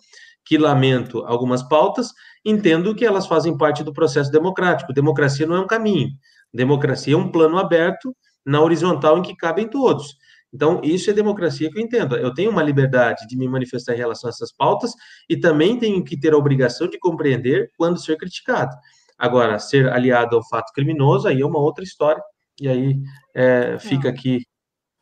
[0.44, 2.10] que lamento algumas pautas,
[2.44, 4.92] entendo que elas fazem parte do processo democrático.
[4.92, 6.10] Democracia não é um caminho,
[6.54, 8.14] democracia é um plano aberto
[8.46, 10.16] na horizontal em que cabem todos.
[10.54, 12.16] Então, isso é democracia que eu entendo.
[12.16, 14.92] Eu tenho uma liberdade de me manifestar em relação a essas pautas
[15.28, 18.76] e também tenho que ter a obrigação de compreender quando ser criticado.
[19.22, 22.20] Agora, ser aliado ao fato criminoso, aí é uma outra história,
[22.60, 23.00] e aí
[23.32, 24.44] é, fica aqui,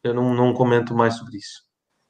[0.04, 1.62] eu não, não comento mais sobre isso.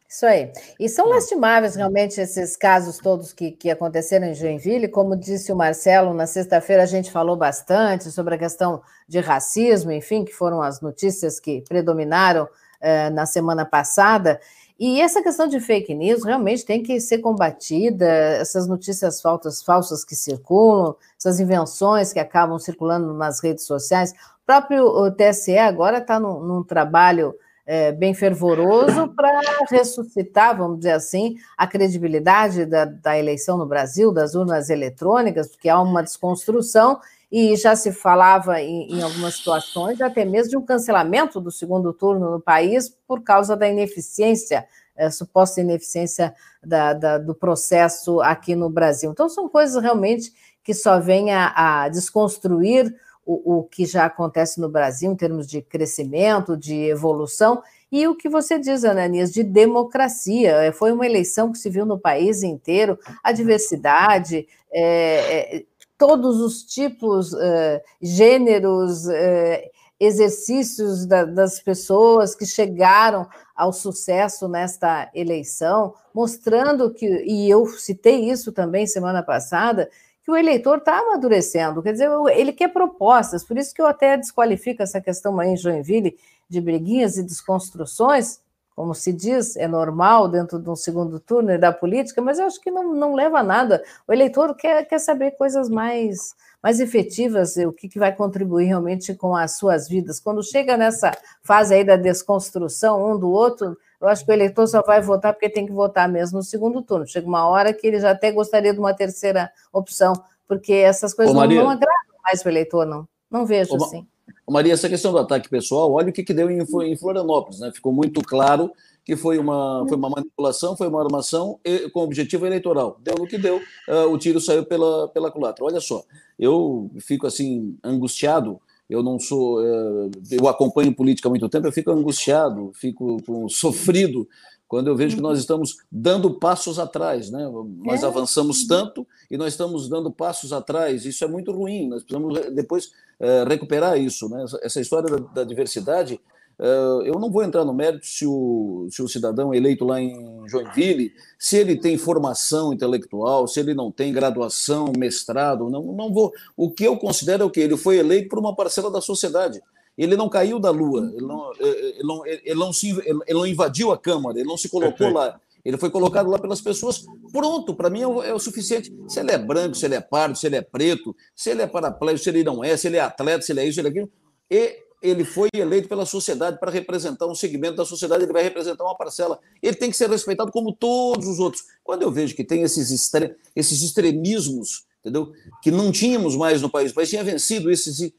[0.09, 0.53] Isso aí.
[0.81, 4.89] E são lastimáveis realmente esses casos todos que, que aconteceram em Joinville.
[4.89, 9.93] Como disse o Marcelo, na sexta-feira a gente falou bastante sobre a questão de racismo,
[9.93, 12.49] enfim, que foram as notícias que predominaram
[12.81, 14.41] eh, na semana passada.
[14.81, 20.03] E essa questão de fake news realmente tem que ser combatida, essas notícias falsas, falsas
[20.07, 24.13] que circulam, essas invenções que acabam circulando nas redes sociais.
[24.13, 27.35] O próprio TSE agora está num, num, trabalho
[27.67, 34.11] é, bem fervoroso para ressuscitar, vamos dizer assim, a credibilidade da, da eleição no Brasil,
[34.11, 36.99] das urnas eletrônicas, porque há uma desconstrução
[37.31, 41.93] e já se falava em, em, algumas situações até mesmo de um cancelamento do segundo
[41.93, 44.67] turno no país por causa da ineficiência,
[44.97, 49.11] é, suposta ineficiência da, da, do processo aqui no Brasil.
[49.11, 50.33] Então, são coisas realmente
[50.65, 55.47] que só vêm a, a desconstruir o, o, que já acontece no Brasil em termos
[55.47, 57.63] de crescimento, de evolução,
[57.93, 60.51] e o que você diz, Ananias, de democracia.
[60.63, 65.65] É, foi uma eleição que se viu no país inteiro, a diversidade, é,
[66.01, 75.11] todos os tipos, uh, gêneros, uh, exercícios da, das pessoas que chegaram ao sucesso nesta
[75.15, 79.91] eleição, mostrando que, e eu citei isso também semana passada,
[80.25, 84.17] que o eleitor está amadurecendo, quer dizer, ele quer propostas, por isso que eu até
[84.17, 86.17] desqualifico essa questão aí em Joinville
[86.49, 88.41] de briguinhas e desconstruções,
[88.75, 92.61] como se diz, é normal dentro de um segundo turno da política, mas eu acho
[92.61, 93.83] que não, não leva a nada.
[94.07, 99.15] O eleitor quer, quer saber coisas mais, mais efetivas, o que, que vai contribuir realmente
[99.15, 100.21] com as suas vidas.
[100.21, 104.67] Quando chega nessa fase aí da desconstrução um do outro, eu acho que o eleitor
[104.67, 107.07] só vai votar porque tem que votar mesmo no segundo turno.
[107.07, 110.15] Chega uma hora que ele já até gostaria de uma terceira opção,
[110.49, 113.07] porque essas coisas Ô, não, não agradam mais o eleitor, não.
[113.31, 114.07] Não vejo Ô, assim.
[114.51, 117.71] Maria, essa questão do ataque pessoal, olha o que, que deu em, em Florianópolis, né?
[117.73, 118.71] Ficou muito claro
[119.05, 121.59] que foi uma, foi uma manipulação, foi uma armação
[121.93, 122.99] com objetivo eleitoral.
[123.03, 125.65] Deu no que deu, uh, o tiro saiu pela, pela culatra.
[125.65, 126.05] Olha só,
[126.39, 131.73] eu fico assim, angustiado, eu não sou, uh, eu acompanho política há muito tempo, eu
[131.73, 134.29] fico angustiado, fico com, sofrido
[134.71, 137.51] quando eu vejo que nós estamos dando passos atrás, né?
[137.85, 138.07] Nós é.
[138.07, 141.05] avançamos tanto e nós estamos dando passos atrás.
[141.05, 141.89] Isso é muito ruim.
[141.89, 144.45] Nós precisamos depois é, recuperar isso, né?
[144.63, 146.19] Essa história da, da diversidade.
[146.59, 150.49] É, eu não vou entrar no mérito se o, se o cidadão eleito lá em
[150.49, 156.33] Joinville, se ele tem formação intelectual, se ele não tem graduação, mestrado, não, não vou.
[156.57, 159.63] O que eu considero é o que ele foi eleito por uma parcela da sociedade.
[159.99, 163.93] Ele não caiu da lua, ele não, ele não, ele não, se, ele não invadiu
[163.93, 165.15] a Câmara, ele não se colocou Perfeito.
[165.15, 165.39] lá.
[165.65, 167.05] Ele foi colocado lá pelas pessoas.
[167.33, 168.93] Pronto, para mim é o, é o, suficiente.
[169.09, 171.67] Se ele é branco, se ele é pardo, se ele é preto, se ele é
[171.67, 173.89] paraplégico, se ele não é, se ele é atleta, se ele é isso, se ele
[173.89, 174.11] é aquilo.
[174.51, 178.85] E ele foi eleito pela sociedade para representar um segmento da sociedade, ele vai representar
[178.85, 179.39] uma parcela.
[179.63, 181.65] Ele tem que ser respeitado como todos os outros.
[181.83, 185.33] Quando eu vejo que tem esses, extre esses extremismos, entendeu?
[185.63, 188.13] Que não tínhamos mais no país, o país tinha vencido esses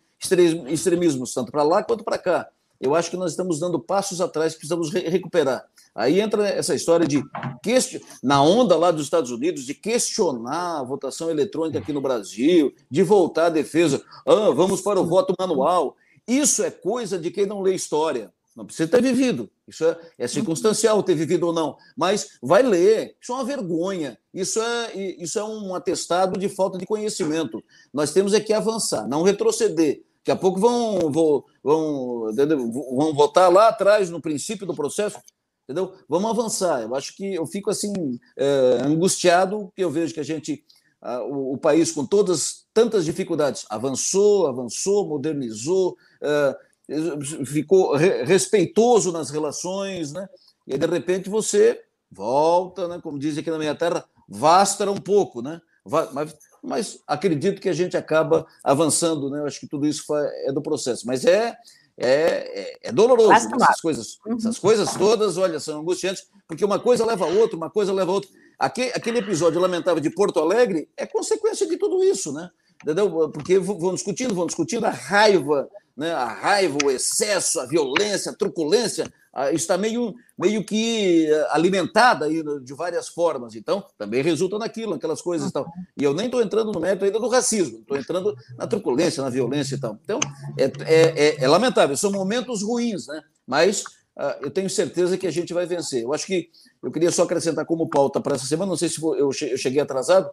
[0.67, 2.49] extremismos, tanto para lá quanto para cá.
[2.81, 5.63] Eu acho que nós estamos dando passos atrás, precisamos re recuperar.
[5.93, 7.23] Aí entra essa história de,
[8.23, 13.03] na onda lá dos Estados Unidos, de questionar a votação eletrônica aqui no Brasil, de
[13.03, 15.95] voltar à defesa, ah, vamos para o voto manual.
[16.27, 18.33] Isso é coisa de quem não lê história.
[18.55, 19.49] Não precisa ter vivido.
[19.67, 21.77] Isso é, é, circunstancial ter vivido ou não.
[21.95, 23.15] Mas vai ler.
[23.21, 24.17] Isso é uma vergonha.
[24.33, 27.63] Isso é, isso é um atestado de falta de conhecimento.
[27.93, 30.03] Nós temos é que avançar, não retroceder.
[30.21, 32.31] Daqui a pouco vão, vão, vão,
[32.95, 35.19] vão votar lá atrás, no princípio do processo.
[35.63, 35.93] Entendeu?
[36.07, 36.81] Vamos avançar.
[36.84, 40.63] Eu acho que eu fico assim, é, angustiado, porque eu vejo que a gente,
[41.29, 46.57] o, o, país com todas tantas dificuldades, avançou, avançou, modernizou, é,
[47.45, 50.27] ficou respeitoso nas relações, né?
[50.67, 51.81] E aí, de repente você
[52.12, 52.99] volta, né?
[53.01, 55.62] Como dizem aqui na minha terra, vastra um pouco, né?
[56.13, 59.39] Mas, mas acredito que a gente acaba avançando, né?
[59.39, 61.58] Eu acho que tudo isso é do processo, mas é
[61.97, 63.58] é, é, é doloroso né?
[63.62, 64.38] essas coisas, uhum.
[64.38, 68.12] essas coisas todas, olha, são angustiantes, porque uma coisa leva a outra, uma coisa leva
[68.12, 68.30] a outra.
[68.58, 72.50] Aquele, aquele episódio lamentável de Porto Alegre é consequência de tudo isso, né?
[72.82, 73.30] Entendeu?
[73.30, 78.36] Porque vão discutindo, vão discutindo a raiva né, a raiva, o excesso, a violência, a
[78.36, 79.12] truculência,
[79.53, 83.55] está meio, meio que eh, alimentada aí de várias formas.
[83.55, 85.71] Então, também resulta naquilo, aquelas coisas e tal.
[85.97, 89.29] E eu nem estou entrando no mérito ainda do racismo, estou entrando na truculência, na
[89.29, 89.97] violência e tal.
[90.03, 90.19] Então,
[90.57, 93.21] é, é, é, é lamentável, são momentos ruins, né?
[93.47, 93.83] Mas
[94.17, 96.03] uh, eu tenho certeza que a gente vai vencer.
[96.03, 96.49] Eu acho que
[96.83, 100.29] eu queria só acrescentar como pauta para essa semana, não sei se eu cheguei atrasado,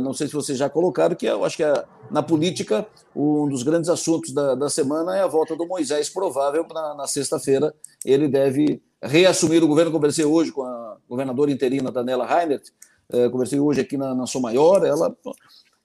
[0.00, 3.62] não sei se vocês já colocaram, que eu acho que é, na política um dos
[3.62, 7.74] grandes assuntos da, da semana é a volta do Moisés, provável na, na sexta-feira.
[8.04, 9.90] Ele deve reassumir o governo.
[9.90, 12.68] Conversei hoje com a governadora interina Daniela Reinert,
[13.10, 14.86] é, conversei hoje aqui na, na Sou Maior.
[14.86, 15.14] Ela,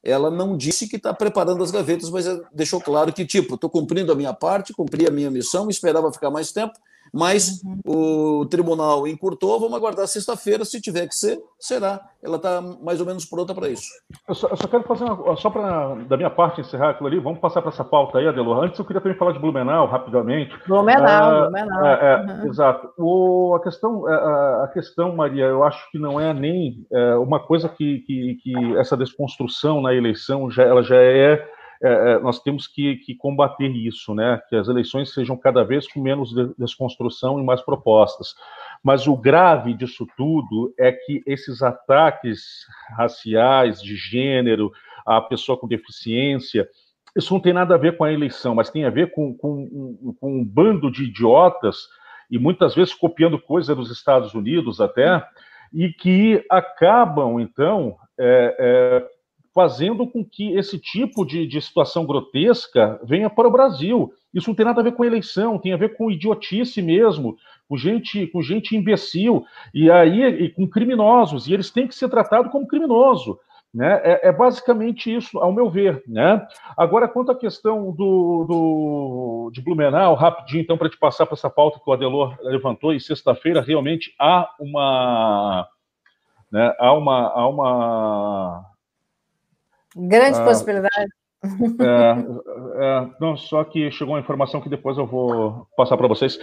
[0.04, 4.12] ela não disse que está preparando as gavetas, mas deixou claro que, tipo, estou cumprindo
[4.12, 6.74] a minha parte, cumpri a minha missão, esperava ficar mais tempo,
[7.13, 8.41] mas uhum.
[8.41, 12.00] o tribunal encurtou, vamos aguardar sexta-feira, se tiver que ser, será.
[12.24, 13.88] Ela está mais ou menos pronta para isso.
[14.28, 17.20] Eu só, eu só, quero fazer uma, só para, da minha parte, encerrar aquilo ali,
[17.20, 18.63] vamos passar para essa pauta aí, Adelor.
[18.63, 20.58] Antes eu queria também falar de Blumenau, rapidamente.
[20.67, 21.86] Blumenau, ah, Blumenau.
[21.86, 22.50] É, é, uhum.
[22.50, 22.89] Exato.
[22.98, 27.15] O, a, questão, é, a, a, questão, Maria, eu acho que não é nem é,
[27.15, 32.20] uma coisa que, que, que essa desconstrução na eleição, já, ela já é é, é,
[32.20, 34.42] nós temos que, que, combater isso, né?
[34.50, 38.36] Que as eleições sejam cada vez com menos desconstrução e mais propostas.
[38.84, 44.72] Mas o grave disso tudo é que esses ataques raciais, de gênero,
[45.06, 46.68] a pessoa com deficiência,
[47.16, 50.16] isso não tem nada a ver com a eleição, mas tem a ver com, com,
[50.20, 51.88] com um bando de idiotas
[52.30, 55.26] e muitas vezes copiando coisas dos Estados Unidos até,
[55.74, 59.08] e que acabam, então, é, é,
[59.58, 64.13] fazendo com que esse tipo de, de situação grotesca venha para o Brasil.
[64.32, 67.36] Isso não tem nada a ver com eleição, tem a ver com idiotice mesmo,
[67.67, 69.43] com gente, com gente imbecil,
[69.74, 73.39] e aí e com criminosos, e eles têm que ser tratados como criminoso.
[73.74, 74.00] Né?
[74.04, 76.04] É, é, basicamente isso, ao meu ver.
[76.08, 76.39] Né?
[76.78, 81.50] Agora, quanto à questão do, do de Blumenau, rapidinho, então, para te passar para essa
[81.50, 85.67] pauta que o Adelor levantou, e sexta-feira realmente há uma.
[86.52, 88.77] Né, há uma, há uma
[89.98, 91.12] Grande ah, possibilidade.
[91.80, 96.38] É, é, não, só que chegou uma informação que depois eu vou passar para vocês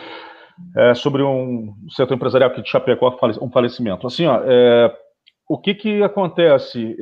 [0.77, 4.07] é, sobre um setor empresarial que de Chapecó, um falecimento.
[4.07, 4.97] Assim, ó, é,
[5.49, 6.97] o que que acontece?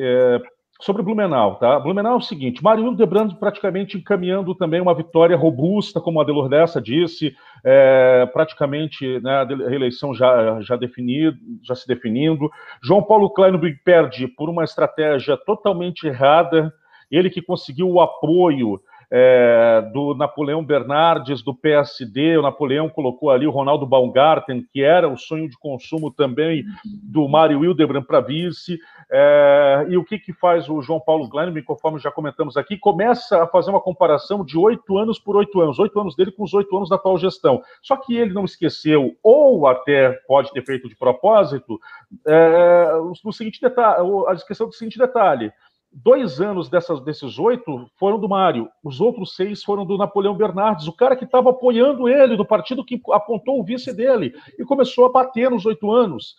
[0.83, 1.79] Sobre Blumenau, tá?
[1.79, 6.49] Blumenau é o seguinte, Mário Hildebrand praticamente encaminhando também uma vitória robusta, como a Delor
[6.49, 12.51] dessa disse, é, praticamente né, a reeleição já, já, definido, já se definindo.
[12.83, 16.75] João Paulo Kleinberg perde por uma estratégia totalmente errada,
[17.09, 18.81] ele que conseguiu o apoio
[19.15, 22.39] é, do Napoleão Bernardes, do PSD.
[22.39, 27.29] O Napoleão colocou ali o Ronaldo Baumgarten, que era o sonho de consumo também do
[27.29, 28.79] Mário Hildebrand para vice.
[29.11, 32.79] É, e o que, que faz o João Paulo Gleinemann, conforme já comentamos aqui?
[32.79, 36.45] Começa a fazer uma comparação de oito anos por oito anos, oito anos dele com
[36.45, 37.63] os oito anos da atual gestão.
[37.83, 41.79] Só que ele não esqueceu, ou até pode ter feito de propósito,
[42.27, 45.53] é, o, seguinte detalhe, a descrição do seguinte detalhe
[45.93, 50.89] dois anos dessas, desses oito foram do Mário, os outros seis foram do Napoleão Bernardes,
[50.89, 55.05] o cara que estava apoiando ele, do partido que apontou o vice dele, e começou
[55.05, 56.35] a bater nos oito anos.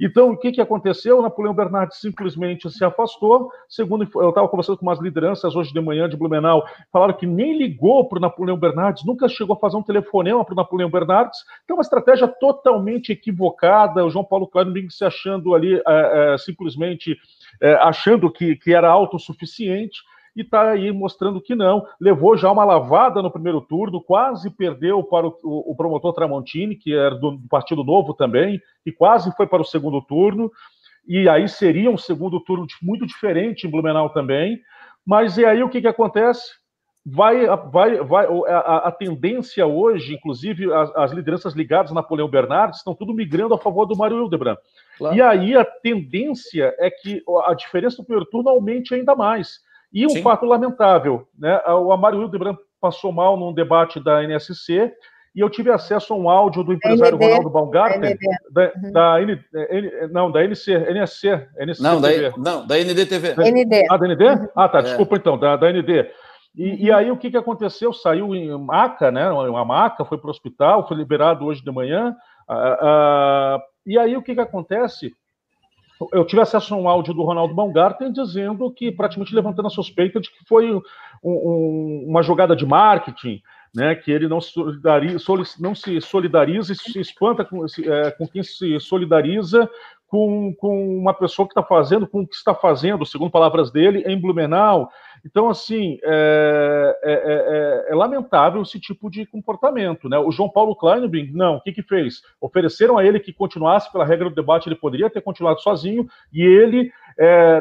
[0.00, 1.20] Então, o que, que aconteceu?
[1.20, 3.50] Napoleão Bernardes simplesmente se afastou.
[3.68, 7.56] Segundo, eu estava conversando com umas lideranças hoje de manhã de Blumenau, falaram que nem
[7.56, 11.38] ligou para o Napoleão Bernardes, nunca chegou a fazer um telefonema para o Napoleão Bernardes.
[11.64, 14.04] Então, uma estratégia totalmente equivocada.
[14.04, 15.82] O João Paulo Kleinberg se achando ali é,
[16.34, 17.16] é, simplesmente
[17.60, 20.00] é, achando que, que era autossuficiente
[20.38, 21.84] e está aí mostrando que não.
[22.00, 26.76] Levou já uma lavada no primeiro turno, quase perdeu para o, o, o promotor Tramontini,
[26.76, 30.48] que era do, do, Partido Novo também, e quase foi para o segundo turno.
[31.08, 34.60] E aí seria um segundo turno muito diferente em Blumenau também.
[35.04, 36.52] Mas e aí o que, que acontece?
[37.04, 42.78] Vai, vai, vai a, a tendência hoje, inclusive as, as, lideranças ligadas a Napoleão Bernardes,
[42.78, 44.58] estão tudo migrando a favor do Mário Hildebrand.
[44.98, 45.16] Claro.
[45.16, 49.66] E aí a tendência é que a diferença do primeiro turno aumente ainda mais.
[49.92, 50.22] E um Sim.
[50.22, 51.60] fato lamentável, né?
[51.68, 54.92] O Amário Hildebrand passou mal num debate da NSC
[55.34, 58.16] e eu tive acesso a um áudio do empresário ND, Ronaldo Baumgarten,
[58.50, 58.92] da, uhum.
[58.92, 63.34] da N, N, não, da NC, NSC, NSC não, da, não, da NDTV.
[63.50, 63.86] ND.
[63.90, 64.24] Ah, da ND?
[64.24, 64.48] Uhum.
[64.56, 64.82] Ah, tá, é.
[64.82, 66.10] desculpa então, da, da ND.
[66.56, 66.76] E, uhum.
[66.80, 67.92] e, aí o que, que aconteceu?
[67.92, 69.30] Saiu em maca, né?
[69.30, 72.16] Uma maca, foi para o hospital, foi liberado hoje de manhã.
[72.48, 75.12] Ah, ah, e aí o que, que acontece?
[76.12, 80.20] Eu tive acesso a um áudio do Ronaldo Baumgarten dizendo que, praticamente levantando a suspeita
[80.20, 80.80] de que foi um,
[81.22, 83.42] um, uma jogada de marketing,
[83.74, 85.24] né, que ele não se solidariza,
[85.58, 89.68] não se solidariza e se espanta com, é, com quem se solidariza
[90.08, 94.02] com, com uma pessoa que está fazendo, com o que está fazendo, segundo palavras dele,
[94.06, 94.90] em Blumenau.
[95.24, 100.08] Então, assim, é, é, é, é, lamentável esse tipo de comportamento.
[100.08, 100.18] Né?
[100.18, 102.22] O João Paulo Kleinberg, não, o que, que fez?
[102.40, 106.42] Ofereceram a ele que continuasse pela regra do debate, ele poderia ter continuado sozinho, e
[106.42, 106.90] ele,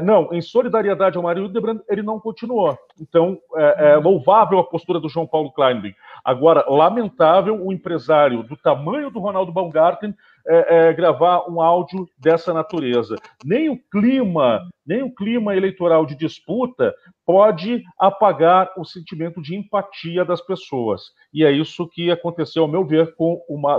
[0.04, 2.78] não, em solidariedade ao Mário Hildebrand, ele não continuou.
[3.02, 5.96] Então, é, louvável a postura do João Paulo Kleinberg.
[6.24, 10.14] Agora, lamentável o empresário do tamanho do Ronaldo Baumgarten
[10.48, 13.16] é, é, gravar um áudio dessa natureza.
[13.44, 16.94] Nem o clima, nem o clima eleitoral de disputa
[17.26, 21.02] pode apagar o sentimento de empatia das pessoas.
[21.34, 23.38] E é isso que aconteceu, ao meu ver, com,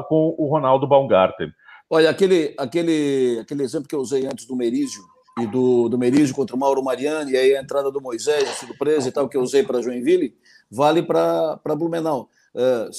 [0.09, 1.51] com o Ronaldo Baumgarten.
[1.88, 5.03] Olha, aquele, aquele, aquele exemplo que eu usei antes do Merizio,
[5.42, 8.53] e do, do Merizio contra o Mauro Mariani, e aí a entrada do Moisés, a
[8.55, 10.35] surpresa e tal, que eu usei para Joinville,
[10.70, 12.29] vale para Blumenau.
[12.55, 12.90] Uh,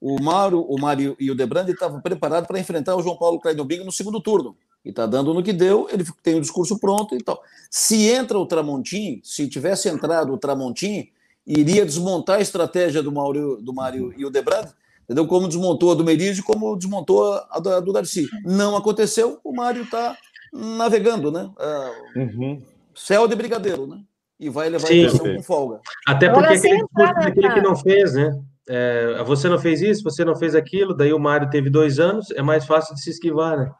[0.00, 3.84] o Mauro, o Mário e o Debrandi estavam preparados para enfrentar o João Paulo Claudinho
[3.84, 4.56] no segundo turno.
[4.82, 7.42] E está dando no que deu, ele tem o discurso pronto e tal.
[7.70, 11.08] Se entra o Tramontim, se tivesse entrado o Tramontim,
[11.46, 14.72] iria desmontar a estratégia do Mário, do Mário e o Debrandi,
[15.04, 15.26] entendeu?
[15.26, 18.26] Como desmontou a do Merizio, como desmontou a do Darcy.
[18.42, 20.16] Não aconteceu, o Mário está
[20.52, 21.50] navegando, né?
[21.58, 22.62] Uh, uhum.
[22.94, 24.02] Céu de brigadeiro, né?
[24.38, 25.80] E vai levar Sim, a com folga.
[26.06, 28.40] Até porque aquele daquele que não fez, né?
[28.72, 32.30] é, você não fez isso, você não fez aquilo, daí o Mário teve dois anos,
[32.30, 33.72] é mais fácil de se esquivar, né?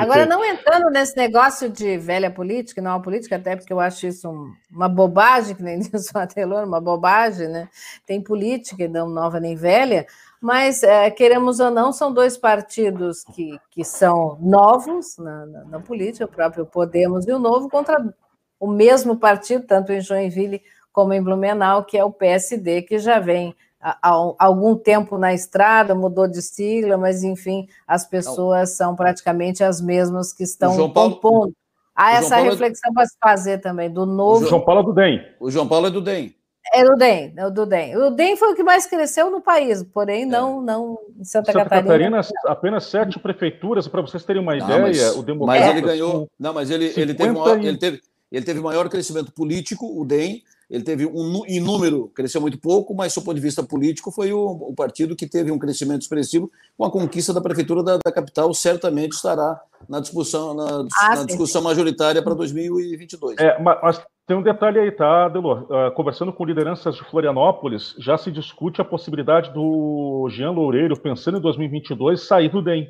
[0.00, 4.30] Agora, não entrando nesse negócio de velha política, não política, até porque eu acho isso
[4.70, 7.68] uma bobagem, que nem disse o Atelor, uma bobagem, né?
[8.06, 10.06] Tem política, não nova nem velha,
[10.40, 15.80] mas, é, queremos ou não, são dois partidos que, que são novos na, na, na
[15.80, 18.14] política, o próprio Podemos e o Novo, contra
[18.60, 20.62] o mesmo partido, tanto em Joinville
[20.92, 23.98] como em Blumenau, que é o PSD, que já vem há
[24.38, 30.32] algum tempo na estrada, mudou de sigla, mas enfim, as pessoas são praticamente as mesmas
[30.32, 31.54] que estão Paulo, compondo.
[31.94, 32.94] Há essa Paulo é reflexão é...
[32.94, 34.44] para se fazer também, do novo.
[34.44, 35.24] O João Paulo é do DEM.
[35.40, 36.34] O João Paulo é do DEM.
[36.72, 37.96] É do DEM, é do DEM.
[37.96, 40.64] O DEM foi o que mais cresceu no país, porém não, é.
[40.64, 42.18] não em Santa, Santa Catarina.
[42.18, 42.20] Catarina.
[42.46, 45.66] apenas sete prefeituras, para vocês terem uma não, ideia, mas, o Democratas...
[45.66, 46.28] Mas ele ganhou...
[46.38, 48.00] Não, mas ele, ele, teve maior, ele, teve,
[48.30, 52.94] ele teve maior crescimento político, o DEM, ele teve um em número, cresceu muito pouco,
[52.94, 56.50] mas, do ponto de vista político, foi o, o, partido que teve um crescimento expressivo.
[56.76, 59.58] Com a conquista da prefeitura da, da capital, certamente estará
[59.88, 63.38] na discussão, na, ah, na discussão majoritária para 2022.
[63.38, 63.98] É, mas
[64.28, 65.66] tem um detalhe aí, tá, Delor?
[65.72, 71.38] Uh, conversando com lideranças de Florianópolis, já se discute a possibilidade do Jean Loureiro, pensando
[71.38, 72.86] em 2022, sair do DEM.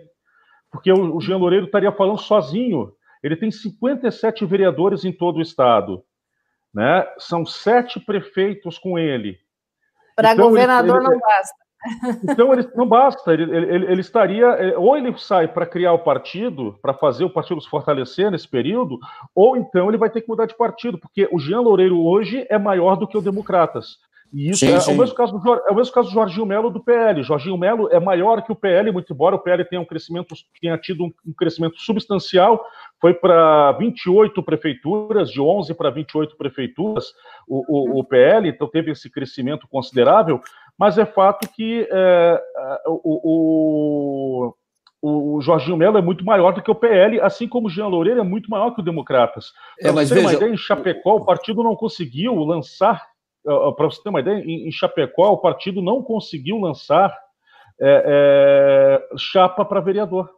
[0.68, 2.93] Porque o, o Jean Loureiro estaria falando sozinho.
[3.22, 6.03] Ele tem 57 vereadores em todo o estado.
[6.74, 7.07] Né?
[7.18, 9.39] São sete prefeitos com ele.
[10.16, 11.67] Para então, governador ele, ele, não basta.
[12.29, 16.76] Então ele não basta, ele, ele, ele estaria ou ele sai para criar o partido,
[16.83, 18.99] para fazer o partido se fortalecer nesse período,
[19.35, 22.59] ou então ele vai ter que mudar de partido, porque o Jean Loureiro hoje é
[22.59, 23.99] maior do que o Democratas.
[24.33, 24.95] E isso sim, é, sim.
[24.95, 27.22] O mesmo caso do, é o mesmo caso do Jorginho Melo do PL.
[27.22, 30.76] Jorginho Melo é maior que o PL, muito embora o PL tenha um crescimento, tenha
[30.76, 32.62] tido um, um crescimento substancial,
[33.01, 37.07] foi para 28 prefeituras, de 11 para 28 prefeituras,
[37.47, 40.41] o, o, o, PL, então teve esse crescimento considerável,
[40.79, 44.55] mas é fato que é, é o,
[45.03, 47.89] o, o, Jorginho Melo é muito maior do que o PL, assim como o Jean
[47.89, 49.53] Loureiro é muito maior que o Democratas.
[49.81, 53.05] Para é, você ter uma ideia, em Chapecó o partido não conseguiu lançar
[53.76, 57.16] para você ter uma ideia, em, Chapecó o partido não conseguiu lançar
[57.81, 60.29] é, é, chapa para vereador.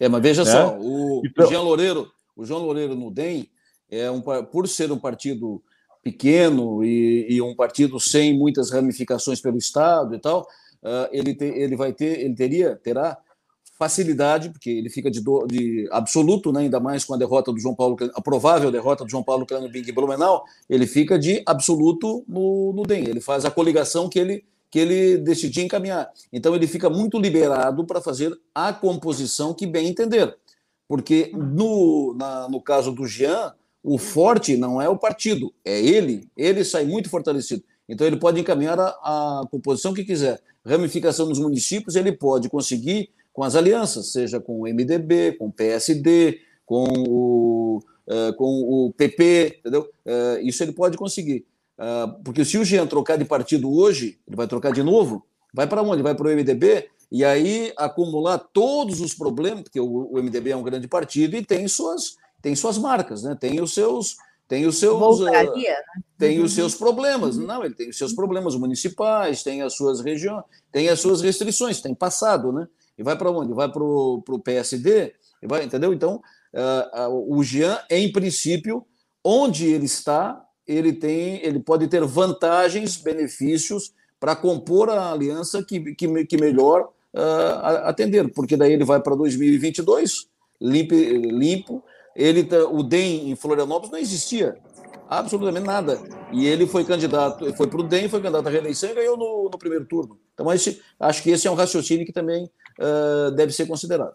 [0.00, 0.44] É, mas veja é?
[0.44, 1.46] só, o, então...
[1.46, 3.48] Jean Loureiro, o João Loureiro no DEM,
[3.90, 5.62] é um, por ser um partido
[6.02, 10.42] pequeno e, e, um partido sem muitas ramificações pelo Estado e tal,
[10.82, 13.18] uh, ele, te, ele vai ter, ele teria, terá
[13.80, 17.58] facilidade, porque ele fica de, do, de absoluto, né, ainda mais com a derrota do
[17.58, 22.22] João Paulo, a provável derrota do João Paulo Clano Bing Blumenau, ele fica de absoluto
[22.28, 23.08] no, no DEM.
[23.08, 26.10] Ele faz a coligação que ele, que ele decidir encaminhar.
[26.30, 30.36] Então ele fica muito liberado para fazer a composição que bem entender.
[30.86, 36.28] Porque no, na, no caso do Jean, o forte não é o partido, é ele.
[36.36, 37.62] Ele sai muito fortalecido.
[37.88, 40.40] Então ele pode encaminhar a, a composição que quiser.
[40.64, 45.52] Ramificação nos municípios, ele pode conseguir com as alianças, seja com o MDB, com o
[45.52, 49.88] PSD, com o, uh, com o PP, entendeu?
[50.04, 51.46] Uh, isso ele pode conseguir.
[51.78, 55.24] Uh, porque se o Jean trocar de partido hoje, ele vai trocar de novo,
[55.54, 56.02] vai para onde?
[56.02, 60.56] Vai para o MDB, e aí acumular todos os problemas, porque o, o, MDB é
[60.56, 63.36] um grande partido e tem suas, tem suas marcas, né?
[63.38, 64.16] tem os seus.
[64.48, 66.02] Tem os seus, Voltaria, né?
[66.18, 66.44] tem uhum.
[66.44, 67.36] os seus problemas.
[67.36, 67.46] Uhum.
[67.46, 71.80] Não, ele tem os seus problemas municipais, tem as suas regiões, tem as suas restrições,
[71.80, 72.66] tem passado, né?
[72.98, 73.52] E vai para onde?
[73.52, 75.14] Vai para o PSD?
[75.40, 75.94] E vai, entendeu?
[75.94, 76.20] Então,
[76.52, 78.84] uh, uh, o Jean, em princípio,
[79.22, 85.94] onde ele está, ele tem, ele pode ter vantagens, benefícios para compor a aliança que,
[85.94, 90.28] que, que melhor uh, atender, porque daí ele vai para 2022
[90.60, 91.82] limpo, limpo.
[92.14, 94.56] Ele, o DEM em Florianópolis não existia
[95.08, 96.00] absolutamente nada.
[96.32, 99.50] E ele foi candidato, foi para o DEM, foi candidato à reeleição e ganhou no,
[99.50, 100.18] no primeiro turno.
[100.34, 104.14] Então, esse, acho que esse é um raciocínio que também uh, deve ser considerado.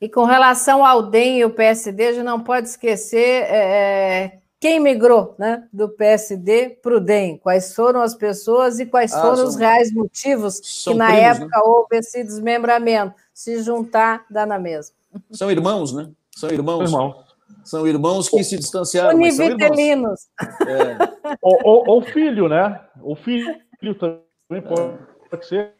[0.00, 4.80] E com relação ao DEM e o PSD, a gente não pode esquecer é, quem
[4.80, 9.36] migrou né, do PSD para o DEM, quais foram as pessoas e quais ah, foram
[9.36, 11.28] são, os reais motivos que na primos, né?
[11.28, 11.62] época né?
[11.64, 13.14] houve esse desmembramento.
[13.32, 14.94] Se juntar, dá na mesma.
[15.32, 16.08] São irmãos, né?
[16.36, 16.90] São irmãos.
[16.90, 17.24] Irmão.
[17.62, 19.16] São irmãos que se distanciaram.
[19.16, 20.20] Univitelinos.
[20.66, 21.36] É.
[21.40, 22.80] ou, ou, ou, filho, né?
[23.02, 23.54] O filho
[23.98, 25.72] também pode ser.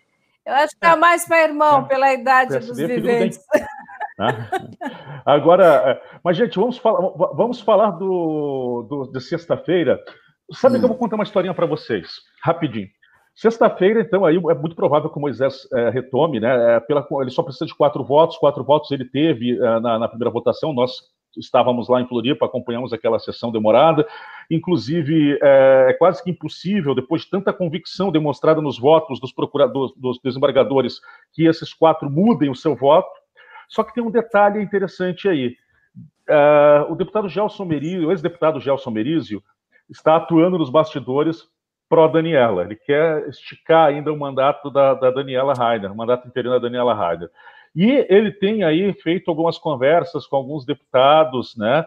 [0.46, 1.88] Eu acho que está mais para irmão, é.
[1.88, 3.40] pela idade PSD, dos viventes.
[4.18, 4.50] Né?
[5.24, 7.00] Agora, é, mas, gente, vamos falar,
[7.34, 9.98] vamos falar do, do de sexta-feira.
[10.52, 10.78] Sabe hum.
[10.78, 12.08] que eu vou contar uma historinha para vocês,
[12.42, 12.88] rapidinho.
[13.34, 16.76] Sexta-feira, então, aí é muito provável que o Moisés é, retome, né?
[16.76, 20.08] É, pela, ele só precisa de quatro votos, quatro votos ele teve é, na, na,
[20.08, 20.72] primeira votação.
[20.72, 20.92] Nós
[21.36, 24.06] estávamos lá em Floripa, acompanhamos aquela sessão demorada.
[24.48, 29.92] Inclusive, é, é, quase que impossível, depois de tanta convicção demonstrada nos votos dos procuradores,
[29.96, 31.00] dos desembargadores,
[31.32, 33.10] que esses quatro mudem o seu voto.
[33.68, 35.56] Só que tem um detalhe interessante aí.
[36.88, 39.42] O deputado Gelson Merizio, o ex-deputado Gelson Merizio,
[39.90, 41.48] está atuando nos bastidores
[41.94, 42.64] pró-Daniela.
[42.64, 46.92] Ele quer esticar ainda o mandato da, da Daniela Rainer, o mandato interino da Daniela
[46.92, 47.30] Rainer.
[47.74, 51.86] E ele tem aí feito algumas conversas com alguns deputados, né?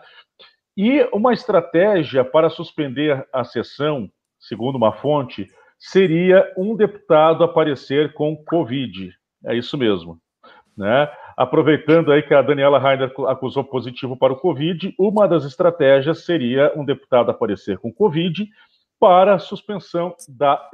[0.78, 5.48] E uma estratégia para suspender a sessão, segundo uma fonte,
[5.78, 9.14] seria um deputado aparecer com Covid.
[9.46, 10.18] É isso mesmo.
[10.78, 11.10] Né?
[11.36, 16.72] Aproveitando aí que a Daniela Rainer acusou positivo para o Covid, uma das estratégias seria
[16.76, 18.48] um deputado aparecer com Covid
[19.00, 20.70] para a suspensão da,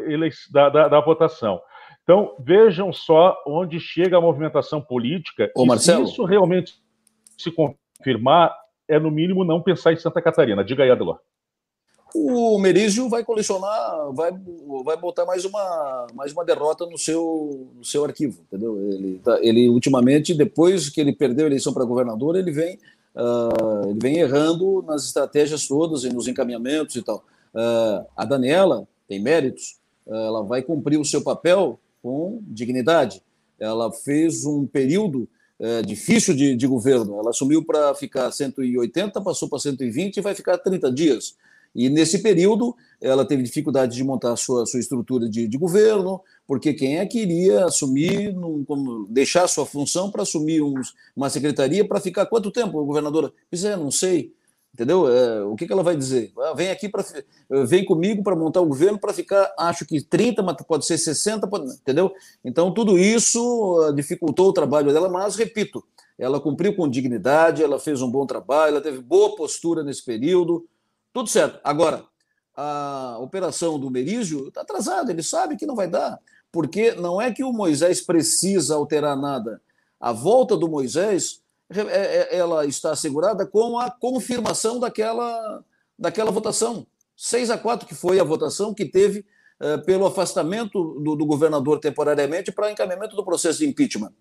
[0.51, 1.61] da, da, da votação.
[2.03, 5.51] Então, vejam só onde chega a movimentação política.
[5.55, 6.05] Ô, Marcelo.
[6.05, 6.75] Se isso realmente
[7.37, 8.53] se confirmar,
[8.87, 10.63] é no mínimo não pensar em Santa Catarina.
[10.63, 11.19] Diga aí, Adelor.
[12.15, 14.31] O Merizio vai colecionar, vai,
[14.85, 18.77] vai botar mais uma, mais uma derrota no seu, no seu arquivo, entendeu?
[18.91, 22.77] Ele, tá, ele ultimamente, depois que ele perdeu a eleição para governador, ele vem,
[23.15, 27.25] uh, ele vem errando nas estratégias todas e nos encaminhamentos e tal.
[27.53, 33.21] Uh, a Daniela tem méritos, uh, ela vai cumprir o seu papel com dignidade.
[33.59, 35.27] Ela fez um período
[35.59, 37.17] é, difícil de, de, governo.
[37.17, 41.35] Ela assumiu para ficar 180, passou para 120 e vai ficar 30 dias.
[41.75, 46.21] E nesse período, ela teve dificuldade de montar a sua, sua estrutura de, de governo,
[46.45, 48.63] porque quem é que iria assumir, num,
[49.09, 50.61] deixar sua função para assumir
[51.15, 53.31] uma secretaria para ficar quanto tempo, governadora?
[53.49, 54.33] Pois é, não sei.
[54.73, 55.07] Entendeu?
[55.07, 56.33] É, o que, que ela vai dizer?
[56.39, 57.05] Ah, vem aqui para
[57.67, 61.47] vem comigo para montar o governo para ficar, acho que 30, mas pode ser 60,
[61.47, 62.11] pode, entendeu?
[62.43, 65.83] Então tudo isso ah, dificultou o trabalho dela, mas repito,
[66.17, 70.67] ela cumpriu com dignidade, ela fez um bom trabalho, ela teve boa postura nesse período,
[71.13, 71.59] tudo certo.
[71.63, 72.03] Agora,
[72.55, 76.19] a operação do Merígio está atrasada, ele sabe que não vai dar,
[76.51, 79.61] porque não é que o Moisés precisa alterar nada.
[79.99, 81.42] A volta do Moisés
[82.29, 85.63] ela está assegurada com a confirmação daquela,
[85.97, 86.85] daquela votação.
[87.15, 89.25] 6 a 4, que foi a votação que teve
[89.59, 94.11] é, pelo afastamento do, do governador temporariamente para encaminhamento do processo de impeachment.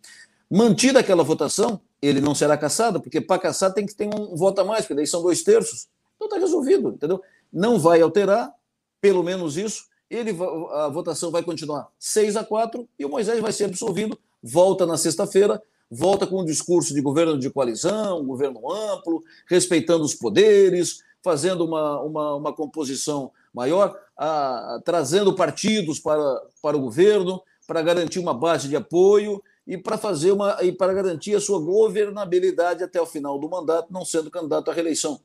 [0.51, 4.61] Mantida aquela votação, ele não será cassado, porque para caçar tem que ter um voto
[4.61, 5.89] a mais, porque daí são dois terços.
[6.15, 7.21] Então está resolvido, entendeu?
[7.53, 8.53] Não vai alterar,
[9.01, 9.87] pelo menos isso.
[10.11, 10.31] Ele,
[10.73, 14.19] a votação vai continuar 6 a 4 e o Moisés vai ser absolvido.
[14.43, 15.61] Volta na sexta-feira
[15.95, 22.01] volta com um discurso de governo de coalizão, governo amplo, respeitando os poderes, fazendo uma,
[22.01, 28.69] uma, uma composição maior, a, trazendo partidos para, para o governo, para garantir uma base
[28.69, 33.39] de apoio e para fazer uma e para garantir a sua governabilidade até o final
[33.39, 35.21] do mandato, não sendo candidato à reeleição.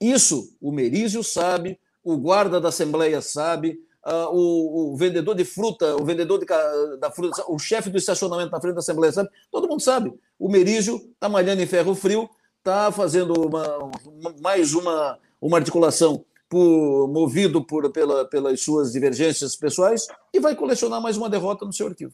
[0.00, 5.96] Isso o Merizio sabe, o guarda da Assembleia sabe, uh, o, o, vendedor de fruta,
[5.96, 6.46] o vendedor de,
[6.98, 9.28] da fruta, o chefe do estacionamento na frente da Assembleia, sabe?
[9.50, 10.12] Todo mundo sabe.
[10.38, 12.28] O Merígio está malhando em ferro frio,
[12.58, 19.56] está fazendo uma, uma, mais uma, uma articulação por, movido por, pela, pelas suas divergências
[19.56, 22.12] pessoais e vai colecionar mais uma derrota no seu arquivo.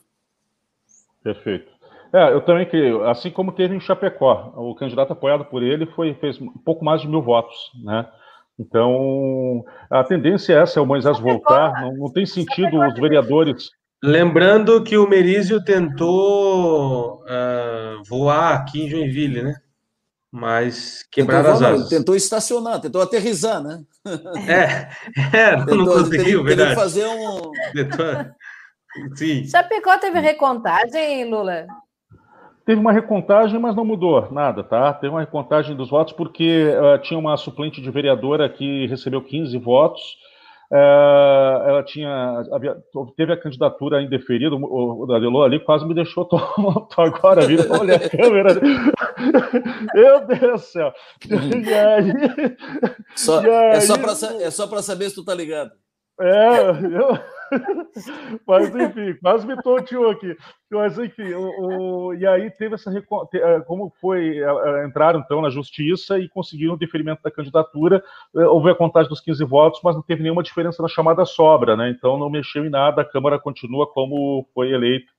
[1.22, 1.70] Perfeito.
[2.12, 6.14] É, eu também creio, assim como teve em Chapecó, o candidato apoiado por ele foi,
[6.14, 8.11] fez um pouco mais de mil votos, né?
[8.61, 13.70] Então, a tendência é essa, é o Moisés voltar, não, não tem sentido os vereadores...
[14.02, 19.54] Lembrando que o Merizio tentou uh, voar aqui em Joinville, né?
[20.32, 21.88] Mas quebraram as asas.
[21.90, 23.82] Tentou estacionar, tentou aterrizar, né?
[24.48, 24.88] É,
[25.36, 26.70] é não, tentou, não conseguiu, verdade.
[26.70, 27.50] Teve fazer um...
[27.74, 28.06] Tentou...
[29.16, 29.44] Sim.
[29.44, 31.66] Chapecó teve recontagem, Lula?
[32.71, 34.93] Teve uma recontagem, mas não mudou nada, tá?
[34.93, 39.59] Teve uma recontagem dos votos porque uh, tinha uma suplente de vereadora que recebeu 15
[39.59, 40.01] votos.
[40.71, 42.77] Uh, ela tinha havia,
[43.16, 46.39] teve a candidatura indeferida, o, o ali quase me deixou tô,
[46.97, 48.55] agora vindo, olha a câmera.
[49.93, 50.93] Meu Deus do céu.
[51.29, 52.57] E aí,
[53.16, 53.49] só, aí,
[54.45, 55.73] é só para é saber se tu tá ligado.
[56.21, 57.18] É, eu
[58.47, 60.37] Mas, enfim, quase me tonteou aqui.
[60.71, 62.91] Mas, enfim, o, o, e aí teve essa.
[63.35, 64.39] É, como foi.
[64.39, 68.03] É, é, entraram, então, na justiça e conseguiram o deferimento da candidatura.
[68.35, 71.91] Houve a contagem dos 15 votos, mas não teve nenhuma diferença na chamada sobra, né?
[71.91, 73.03] Então, não mexeu em nada.
[73.03, 75.11] A Câmara continua como foi eleita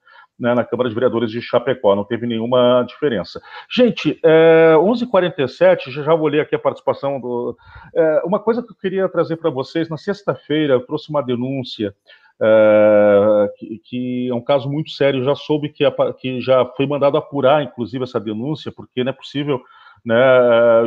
[0.42, 3.40] né, na Câmara de Vereadores de Chapecó, não teve nenhuma diferença.
[3.70, 7.56] Gente, é, 11h47, já, já vou ler aqui a participação do.
[7.96, 11.96] É, uma coisa que eu queria trazer para vocês, na sexta-feira eu trouxe uma denúncia.
[12.44, 15.24] É, que, que, é um caso muito sério.
[15.24, 19.14] Já soube que, a, que já foi mandado apurar, inclusive, essa denúncia, porque não é
[19.14, 19.62] possível.
[20.04, 20.16] Né,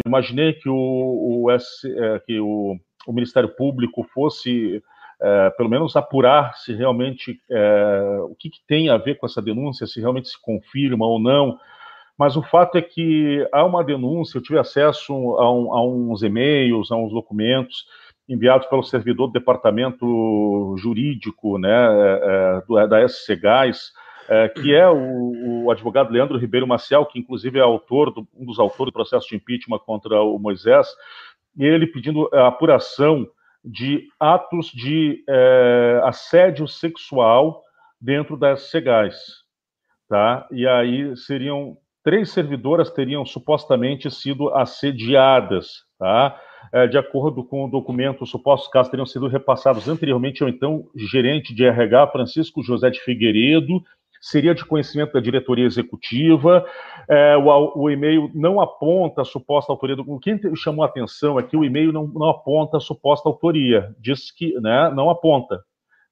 [0.04, 2.76] imaginei que o, o, S, é, que o,
[3.06, 4.82] o Ministério Público fosse
[5.20, 9.40] é, pelo menos apurar se realmente é, o que, que, tem a ver com essa
[9.40, 11.58] denúncia, se realmente se confirma ou não.
[12.18, 16.22] Mas o fato é que há uma denúncia, eu tive acesso a, um, a uns
[16.22, 17.86] e-mails, a uns documentos
[18.28, 23.92] enviados pelo servidor do departamento jurídico né, é, é da SC Gás,
[24.28, 28.46] é, que é o, o, advogado Leandro Ribeiro Maciel, que inclusive é autor do, um
[28.46, 30.88] dos autores do processo de impeachment contra o Moisés,
[31.58, 33.26] ele pedindo a apuração
[33.64, 37.62] de atos de é, assédio sexual
[38.00, 39.16] dentro das Segais,
[40.08, 40.46] tá?
[40.50, 46.38] E aí seriam três servidoras teriam supostamente sido assediadas, tá?
[46.72, 50.86] É, de acordo com o documento, os supostos casos teriam sido repassados anteriormente ao então
[50.94, 53.82] gerente de RH, Francisco José de Figueiredo,
[54.24, 56.64] seria de conhecimento da diretoria executiva.
[57.08, 60.02] É, o, o, e-mail não aponta a suposta autoria do.
[60.10, 63.94] O que chamou a atenção é que o e-mail não, não aponta a suposta autoria,
[64.00, 65.62] diz que né, não aponta.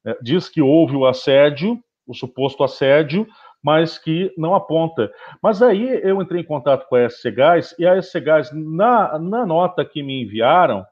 [0.05, 3.27] É, diz que houve o assédio, o suposto assédio,
[3.65, 5.11] mas que não aponta.
[5.43, 9.19] Mas aí eu entrei em contato com a SC Gás, e a SC Gás, na,
[9.19, 10.85] na nota que me enviaram,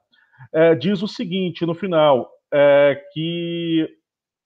[0.51, 3.87] é, diz o seguinte no final, é, que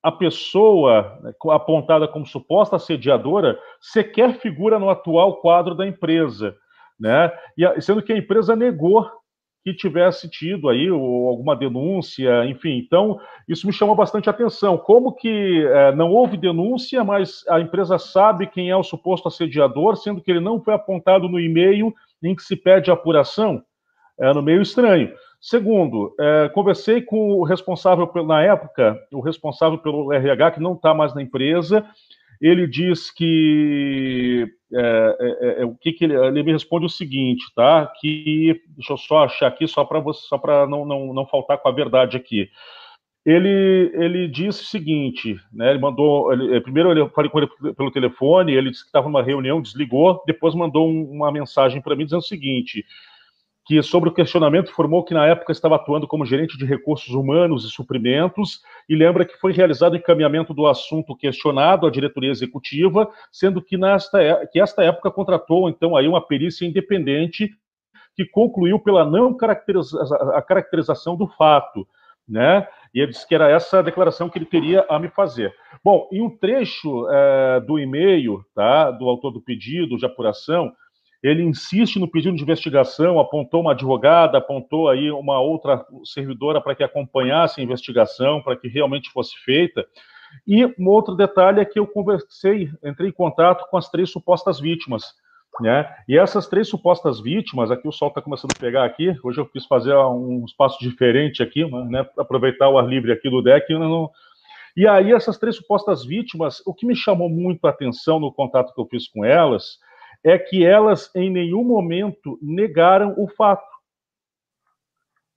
[0.06, 6.56] a pessoa né, apontada como suposta assediadora sequer figura no atual quadro da empresa,
[7.00, 7.32] né?
[7.58, 9.10] E, sendo que a empresa negou
[9.64, 12.78] que tivesse tido aí alguma denúncia, enfim.
[12.78, 14.78] Então, isso me chamou bastante atenção.
[14.78, 19.96] Como que é, não houve denúncia, mas a empresa sabe quem é o suposto assediador,
[19.96, 21.92] sendo que ele não foi apontado no e-mail
[22.22, 23.64] em que se pede apuração?
[24.20, 25.12] É no meio estranho.
[25.46, 30.92] Segundo, é, conversei com o responsável, na época, o responsável pelo RH, que não está
[30.92, 31.86] mais na empresa,
[32.42, 37.44] ele diz que é, é, é, o que, que ele, ele, me responde o seguinte,
[37.56, 37.94] tá?
[38.02, 41.70] Que deixa eu só achar aqui só para só para não, não, não faltar com
[41.70, 42.50] a verdade aqui.
[43.24, 45.70] Ele ele disse o seguinte, né?
[45.70, 49.22] Ele mandou, ele, primeiro eu falei com ele pelo telefone, ele disse que estava numa
[49.22, 52.84] reunião, desligou, depois mandou um, uma mensagem para mim dizendo o seguinte:
[53.66, 57.66] que, sobre o questionamento, informou que na época estava atuando como gerente de recursos humanos
[57.66, 63.62] e suprimentos, e lembra que foi realizado encaminhamento do assunto questionado à diretoria executiva, sendo
[63.62, 67.50] que, nesta, é, que esta época contratou, então, aí uma perícia independente
[68.16, 70.00] que concluiu pela não caracteriza
[70.36, 71.88] a caracterização do fato,
[72.28, 72.68] né?
[72.94, 75.54] E ele disse que era essa a declaração que ele teria a me fazer.
[75.84, 80.72] Bom, em um trecho é, do e-mail, tá, do autor do pedido de apuração,
[81.24, 86.76] ele insiste no pedido de investigação, apontou uma advogada, apontou aí uma outra servidora para
[86.76, 89.86] que acompanhasse a investigação, para que realmente fosse feita.
[90.48, 94.60] E um outro detalhe é que eu conversei, entrei em contato com as três supostas
[94.60, 95.14] vítimas,
[95.62, 95.88] né?
[96.08, 99.46] E essas três supostas vítimas, aqui o sol está começando a pegar aqui, hoje eu
[99.46, 102.06] quis fazer um espaço diferente aqui, né?
[102.18, 104.10] Aproveitar o ar livre aqui do deck, não...
[104.78, 108.74] E aí essas três supostas vítimas, o que me chamou muito a atenção no contato
[108.74, 109.80] que eu fiz com elas,
[110.26, 113.64] é que elas em nenhum momento negaram o fato.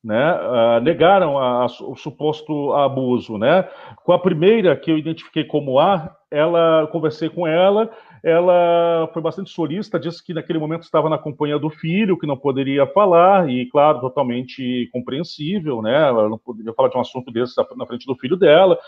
[0.02, 0.32] Né?
[0.32, 3.36] Uh, negaram a, a, o suposto abuso.
[3.36, 3.68] Né?
[4.02, 7.90] Com a primeira, que eu identifiquei como A, ela conversei com ela,
[8.24, 12.36] ela foi bastante solista, disse que naquele momento estava na companhia do filho, que não
[12.36, 16.08] poderia falar, e claro, totalmente compreensível, né?
[16.08, 18.78] Ela não poderia falar de um assunto desse na frente do filho dela.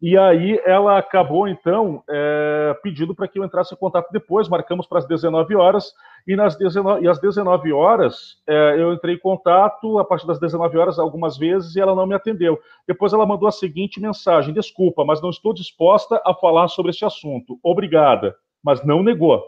[0.00, 4.86] E aí ela acabou, então, é, pedindo para que eu entrasse em contato depois, marcamos
[4.86, 5.90] para as 19 horas,
[6.28, 10.38] e, nas 19, e às 19 horas é, eu entrei em contato, a partir das
[10.38, 12.58] 19 horas, algumas vezes, e ela não me atendeu.
[12.86, 17.04] Depois ela mandou a seguinte mensagem: desculpa, mas não estou disposta a falar sobre este
[17.04, 17.58] assunto.
[17.62, 19.42] Obrigada, mas não negou.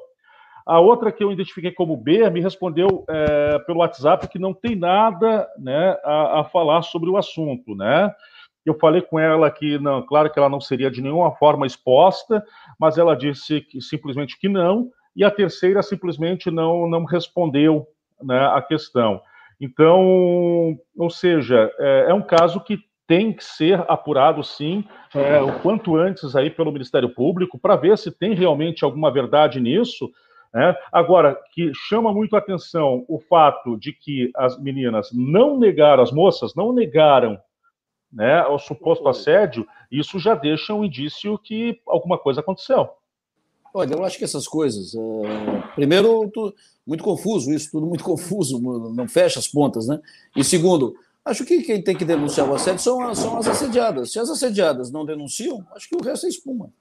[0.66, 4.76] A outra que eu identifiquei como B me respondeu é, pelo WhatsApp que não tem
[4.76, 8.14] nada né, a, a falar sobre o assunto, né?
[8.64, 12.44] Eu falei com ela que, não, claro que ela não seria de nenhuma forma exposta,
[12.78, 17.86] mas ela disse que simplesmente que não, e a terceira simplesmente não, não respondeu
[18.22, 19.20] né, a questão.
[19.60, 24.84] Então, ou seja, é, é um caso que tem que ser apurado, sim,
[25.14, 29.58] é, o quanto antes aí pelo Ministério Público, para ver se tem realmente alguma verdade
[29.58, 30.10] nisso.
[30.52, 30.76] Né?
[30.92, 36.12] Agora, que chama muito a atenção o fato de que as meninas não negaram, as
[36.12, 37.38] moças não negaram
[38.12, 42.88] né, ao suposto assédio, isso já deixa um indício que alguma coisa aconteceu.
[43.72, 44.94] Olha, eu acho que essas coisas.
[44.94, 45.74] É...
[45.74, 46.30] Primeiro,
[46.86, 50.00] muito confuso, isso tudo muito confuso, não fecha as pontas, né?
[50.34, 50.94] E segundo,
[51.24, 54.12] acho que quem tem que denunciar o assédio são, são as assediadas.
[54.12, 56.72] Se as assediadas não denunciam, acho que o resto é espuma.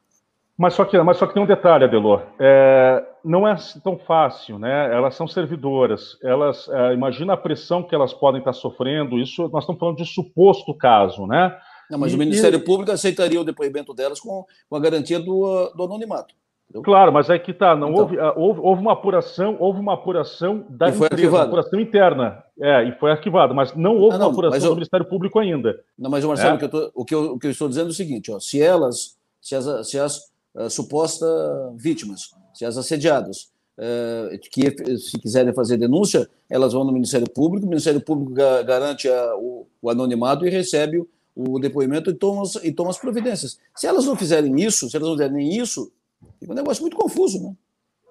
[0.57, 2.23] Mas só que, mas só que tem um detalhe, Adelor.
[2.39, 4.91] É, não é tão fácil, né?
[4.91, 6.17] Elas são servidoras.
[6.23, 9.19] Elas, é, imagina a pressão que elas podem estar sofrendo.
[9.19, 11.55] Isso nós estamos falando de suposto caso, né?
[11.91, 12.63] Não, mas e, o Ministério e...
[12.63, 16.33] Público aceitaria o depoimento delas com, com a garantia do, do anonimato.
[16.69, 16.81] Entendeu?
[16.81, 19.93] Claro, mas é que tá, não então, houve, ah, houve, houve, uma apuração, houve uma
[19.93, 24.27] apuração da empresa, uma apuração interna, é, e foi arquivado, mas não houve ah, não,
[24.27, 25.79] uma apuração eu, do Ministério Público ainda.
[25.97, 26.55] Não, mas Marcelo, é?
[26.55, 28.29] o, que eu tô, o, que eu, o que eu estou dizendo é o seguinte,
[28.31, 31.29] ó, se elas, se as, se as uh, supostas
[31.77, 33.49] vítimas, se as assediadas,
[33.79, 39.07] é, que se quiserem fazer denúncia, elas vão no Ministério Público, o Ministério Público garante
[39.07, 43.59] a, o, o, anonimato e recebe o, o depoimento e toma, e toma as providências.
[43.75, 45.91] Se elas não fizerem isso, se elas não fizerem isso,
[46.39, 47.55] fica um negócio muito confuso, né?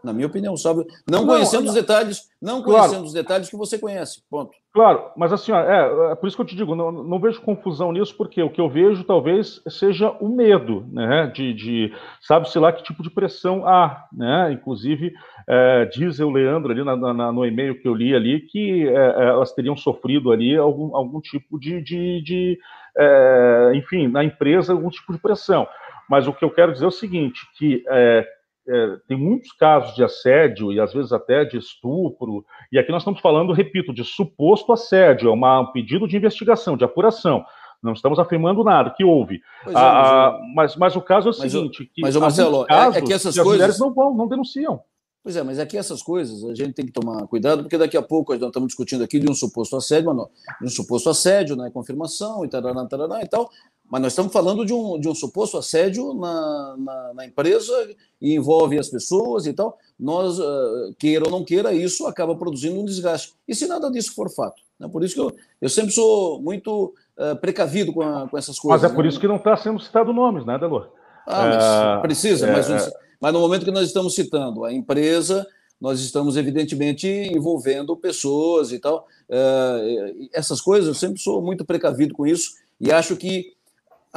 [0.06, 0.86] Na minha opinião, sabe?
[1.10, 3.06] Não, não conhecendo não, os detalhes, não conhecendo claro.
[3.06, 4.52] os detalhes que você conhece, ponto.
[4.72, 7.40] Claro, mas assim, ó, é, é, por isso que eu te digo, não, não, vejo
[7.40, 12.58] confusão nisso, porque o que eu vejo talvez seja o medo, né, de, de sabe-se
[12.58, 15.14] lá que tipo de pressão há, né, inclusive
[15.48, 18.92] é, diz o Leandro ali na, na, no e-mail que eu li ali que é,
[18.92, 22.58] é, elas teriam sofrido ali algum, algum tipo de, de, de
[22.98, 25.66] é, enfim, na empresa algum tipo de pressão.
[26.08, 28.26] Mas o que eu quero dizer é o seguinte, que é,
[29.06, 33.20] tem muitos casos de assédio e às vezes até de estupro, e aqui nós estamos
[33.20, 37.44] falando, repito, de suposto assédio, é uma, um pedido de investigação, de apuração.
[37.82, 39.36] Não estamos afirmando nada, que houve.
[39.66, 43.02] É, ah, mas, mas, o caso é o seguinte: que mas, Marcelo, casos, é, é,
[43.02, 43.60] que essas que coisas.
[43.60, 44.80] As mulheres não vão, não denunciam.
[45.22, 48.02] Pois é, mas aqui essas coisas a gente tem que tomar cuidado, porque daqui a
[48.02, 51.56] pouco nós estamos discutindo aqui de um suposto assédio, mas não, de um suposto assédio,
[51.56, 53.50] né, confirmação e tal, e tal,
[53.90, 57.72] mas nós estamos falando de um, de um suposto assédio na, na, na empresa
[58.20, 59.78] e envolve as pessoas e tal.
[59.98, 63.34] Nós, uh, queira ou não queira, isso acaba produzindo um desgaste.
[63.46, 64.60] E se nada disso for fato?
[64.78, 64.88] Né?
[64.88, 68.82] Por isso que eu, eu sempre sou muito uh, precavido com, a, com essas coisas.
[68.82, 69.08] Mas é por né?
[69.08, 70.90] isso que não está sendo citado nomes, né, Delor?
[71.26, 72.92] Ah, mas é, precisa, mas é.
[73.20, 75.46] Mas no momento que nós estamos citando a empresa,
[75.80, 79.06] nós estamos evidentemente envolvendo pessoas e tal.
[79.28, 83.55] É, essas coisas, eu sempre sou muito precavido com isso e acho que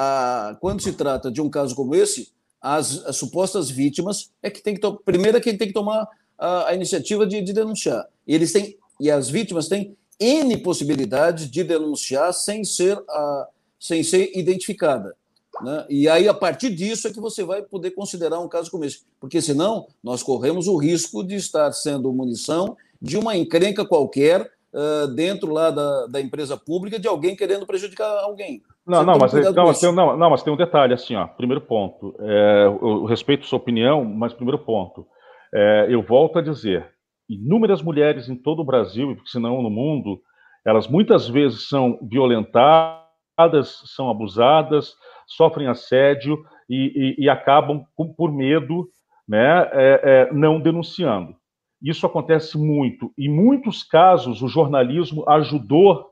[0.02, 2.32] a, quando se trata de um caso como esse,
[2.62, 6.70] as, as supostas vítimas é que tem que primeiro é quem tem que tomar a,
[6.70, 8.08] a iniciativa de, de, denunciar.
[8.26, 13.48] E eles têm e as vítimas têm n possibilidades de denunciar sem ser a,
[13.78, 15.18] sem ser identificada.
[15.62, 15.86] Né?
[15.90, 19.02] E aí, a partir disso, é que você vai poder considerar um caso como esse.
[19.20, 25.08] Porque senão, nós corremos o risco de estar sendo munição de uma encrenca qualquer uh,
[25.08, 28.62] dentro lá da, da empresa pública de alguém querendo prejudicar alguém.
[28.90, 31.28] Não, não mas, não, mas tem, não, não, mas tem um detalhe, assim, ó.
[31.28, 32.16] Primeiro ponto.
[32.20, 35.06] É, eu respeito sua opinião, mas primeiro ponto.
[35.54, 36.90] É, eu volto a dizer:
[37.30, 40.20] inúmeras mulheres em todo o Brasil, e se não no mundo,
[40.66, 44.96] elas muitas vezes são violentadas, são abusadas,
[45.28, 47.86] sofrem assédio e, e, e acabam
[48.18, 48.88] por medo,
[49.28, 51.36] né, é, é, não denunciando.
[51.82, 53.14] Isso acontece muito.
[53.18, 56.10] Em muitos casos, o jornalismo ajudou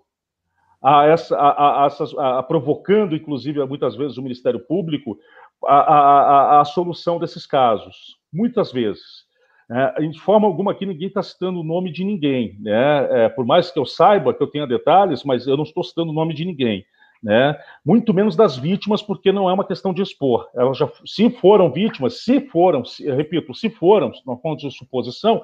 [0.95, 5.17] a essa, a, a, a, provocando, inclusive, muitas vezes o Ministério Público,
[5.65, 8.17] a, solução desses casos.
[8.31, 9.25] Muitas vezes.
[9.69, 13.25] É, de forma alguma aqui ninguém está citando o nome de ninguém, né?
[13.25, 16.11] É, por mais que eu saiba que eu tenha detalhes, mas eu não estou citando
[16.11, 16.85] o nome de ninguém
[17.21, 17.59] né?
[17.85, 20.47] Muito menos das vítimas, porque não é uma questão de expor.
[20.55, 25.43] Elas já, se foram vítimas, se foram, se, repito, se foram, na fonte de suposição,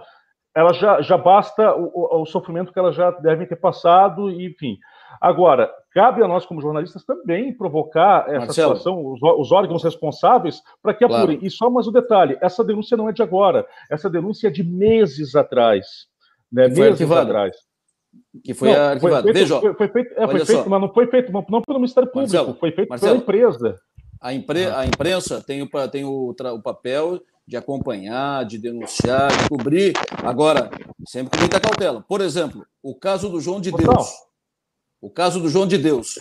[0.56, 4.78] ela já, já basta o, o, sofrimento que elas já devem ter passado, e, enfim.
[5.20, 8.76] Agora, cabe a nós, como jornalistas, também provocar essa Marcelo.
[8.76, 11.38] situação, os, os, órgãos responsáveis, para que apurem.
[11.38, 11.46] Claro.
[11.46, 14.64] E só mais um detalhe: essa denúncia não é de agora, essa denúncia é de
[14.64, 15.86] meses atrás.
[16.52, 17.56] Né, meses atrás
[18.44, 19.24] que foi não, arquivado.
[19.24, 21.80] Foi feito, Veja, foi, foi feito, é, foi feito mas não foi feito não pelo
[21.80, 23.80] Ministério Público, Marcelo, foi feito Marcelo, pela empresa.
[24.22, 29.50] A, impre, a imprensa tem, o, tem o, o papel de acompanhar, de denunciar, de
[29.50, 29.94] cobrir.
[30.24, 30.70] Agora,
[31.06, 32.04] sempre com muita cautela.
[32.08, 34.12] Por exemplo, o caso do João de Deus.
[35.04, 36.16] O caso do João de Deus.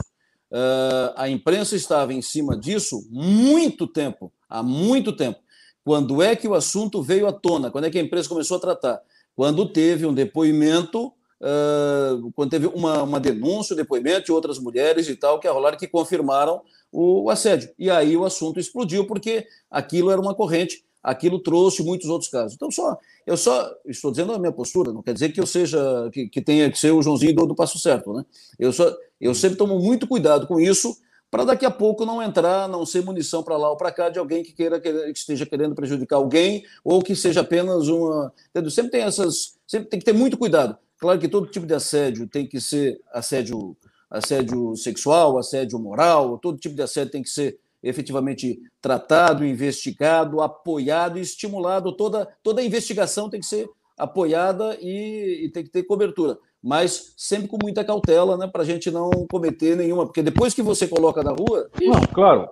[0.51, 5.39] Uh, a imprensa estava em cima disso muito tempo, há muito tempo.
[5.85, 7.71] Quando é que o assunto veio à tona?
[7.71, 9.01] Quando é que a imprensa começou a tratar?
[9.37, 11.13] Quando teve um depoimento
[11.43, 15.79] uh, quando teve uma, uma denúncia, um depoimento de outras mulheres e tal, que rolaram
[15.79, 16.61] que confirmaram
[16.91, 17.71] o, o assédio.
[17.79, 22.55] E aí o assunto explodiu, porque aquilo era uma corrente, aquilo trouxe muitos outros casos.
[22.55, 22.97] Então, só
[23.27, 26.41] eu só estou dizendo a minha postura, não quer dizer que eu seja, que, que
[26.41, 28.25] tenha que ser o Joãozinho do, do passo certo, né?
[28.59, 30.97] Eu, só, eu sempre tomo muito cuidado com isso,
[31.31, 34.19] para daqui a pouco não entrar, não ser munição para lá ou para cá de
[34.19, 38.33] alguém que queira que esteja querendo prejudicar alguém ou que seja apenas uma.
[38.51, 38.71] Entendeu?
[38.71, 40.77] Sempre tem essas, sempre tem que ter muito cuidado.
[40.99, 43.75] Claro que todo tipo de assédio tem que ser assédio,
[44.11, 51.19] assédio sexual, assédio moral, todo tipo de assédio tem que ser efetivamente tratado, investigado, apoiado
[51.19, 51.97] e estimulado.
[51.97, 53.69] Toda, toda investigação tem que ser
[53.99, 58.65] apoiada e, e tem que ter cobertura, mas sempre com muita cautela, né, para a
[58.65, 61.69] gente não cometer nenhuma, porque depois que você coloca na rua.
[61.81, 62.49] Não, claro.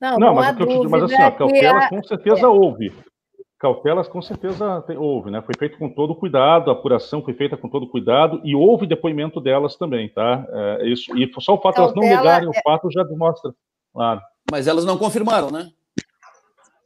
[0.00, 1.88] Não, não, não mas, dúvida, mas assim, a cautela é...
[1.88, 2.46] com certeza é...
[2.46, 2.92] houve.
[3.58, 5.42] Cautelas com certeza houve, né?
[5.42, 9.40] Foi feito com todo cuidado, a apuração foi feita com todo cuidado e houve depoimento
[9.40, 10.46] delas também, tá?
[10.48, 12.50] É, isso, e só o fato de elas não negarem é...
[12.50, 13.52] o fato já demonstra,
[13.92, 14.20] claro.
[14.48, 15.68] Mas elas não confirmaram, né?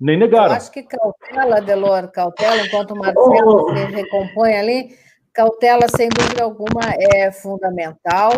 [0.01, 0.47] Nem negaram.
[0.47, 3.77] Eu acho que cautela, Delor, cautela, enquanto o Marcelo oh.
[3.77, 4.97] se recompõe ali,
[5.33, 8.33] cautela, sem dúvida alguma, é fundamental,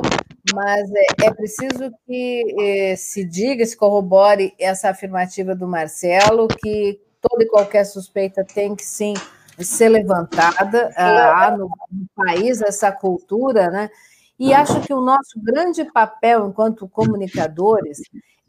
[0.52, 7.00] mas é, é preciso que eh, se diga, se corrobore essa afirmativa do Marcelo, que
[7.28, 9.14] toda e qualquer suspeita tem que sim
[9.58, 10.92] ser levantada.
[10.96, 13.90] Ah, há no, no país essa cultura, né?
[14.38, 17.98] E acho que o nosso grande papel enquanto comunicadores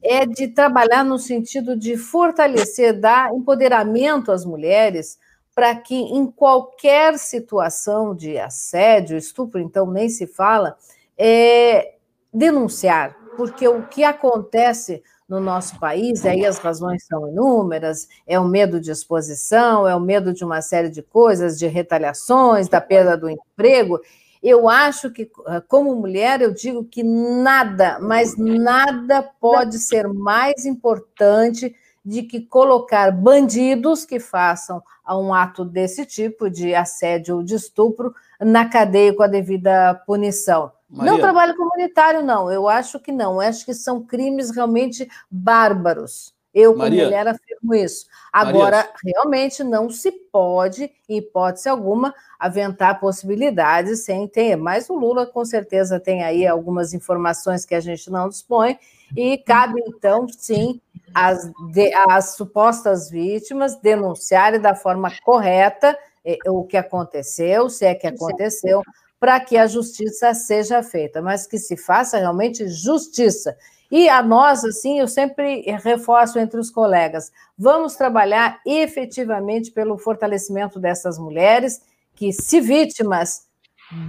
[0.03, 5.17] é de trabalhar no sentido de fortalecer, dar empoderamento às mulheres,
[5.53, 10.77] para que em qualquer situação de assédio, estupro, então nem se fala,
[11.17, 11.95] é,
[12.33, 18.39] denunciar, porque o que acontece no nosso país, e aí as razões são inúmeras, é
[18.39, 22.79] o medo de exposição, é o medo de uma série de coisas, de retaliações, da
[22.79, 23.99] perda do emprego,
[24.45, 30.67] eu acho que, ah, como mulher, eu digo que nada, mas nada pode ser mais
[30.67, 37.55] importante de que colocar bandidos que façam um ato desse tipo de assédio ou de
[37.55, 40.71] estupro na cadeia com a devida punição.
[40.95, 41.11] Maria.
[41.11, 42.51] Não trabalho comunitário, não.
[42.51, 43.33] Eu acho que não.
[43.33, 46.33] Eu acho que são crimes realmente bárbaros.
[46.53, 47.03] Eu, como Maria.
[47.03, 48.05] mulher, afirmo isso.
[48.31, 48.93] Agora, Maria.
[49.03, 54.55] realmente não se pode, em hipótese alguma, aventar possibilidades sem ter.
[54.55, 58.79] Mas o Lula, com certeza, tem aí algumas informações que a gente não dispõe,
[59.15, 60.79] e cabe, então, sim,
[61.13, 67.93] as, de, as supostas vítimas denunciarem da forma correta eh, o que aconteceu, se é
[67.93, 68.81] que aconteceu,
[69.19, 73.55] para que a justiça seja feita, mas que se faça realmente justiça
[73.91, 80.79] e a nós, assim, eu sempre reforço entre os colegas, vamos trabalhar efetivamente pelo fortalecimento
[80.79, 81.81] dessas mulheres
[82.15, 83.47] que, se vítimas,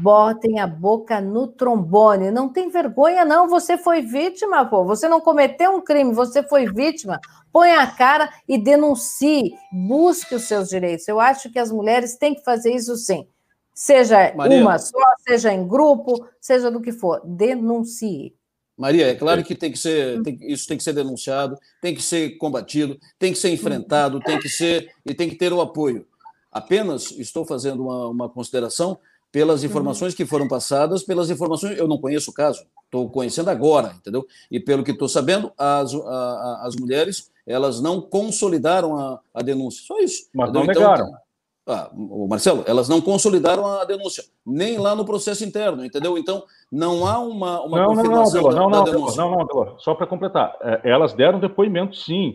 [0.00, 2.30] botem a boca no trombone.
[2.30, 3.48] Não tem vergonha, não.
[3.48, 4.84] Você foi vítima, pô.
[4.84, 7.20] Você não cometeu um crime, você foi vítima.
[7.52, 11.06] Põe a cara e denuncie, busque os seus direitos.
[11.06, 13.28] Eu acho que as mulheres têm que fazer isso sim.
[13.76, 14.62] Seja Maria.
[14.62, 14.98] uma só,
[15.28, 17.20] seja em grupo, seja do que for.
[17.26, 18.34] Denuncie.
[18.74, 22.02] Maria, é claro que tem que ser, tem, isso tem que ser denunciado, tem que
[22.02, 26.06] ser combatido, tem que ser enfrentado, tem que ser e tem que ter o apoio.
[26.50, 28.98] Apenas estou fazendo uma, uma consideração
[29.30, 33.94] pelas informações que foram passadas, pelas informações, eu não conheço o caso, estou conhecendo agora,
[33.98, 34.26] entendeu?
[34.50, 39.84] E pelo que estou sabendo, as, a, as mulheres elas não consolidaram a, a denúncia,
[39.86, 40.28] só isso.
[40.34, 40.60] Mas entendeu?
[40.60, 41.08] não negaram.
[41.08, 41.25] Então,
[41.66, 41.90] ah,
[42.28, 46.16] Marcelo, elas não consolidaram a denúncia, nem lá no processo interno, entendeu?
[46.16, 49.22] Então, não há uma, uma não, confirmação não, não, não, da, da denúncia.
[49.22, 52.34] Não, não, não, só para completar, é, elas deram depoimento, sim.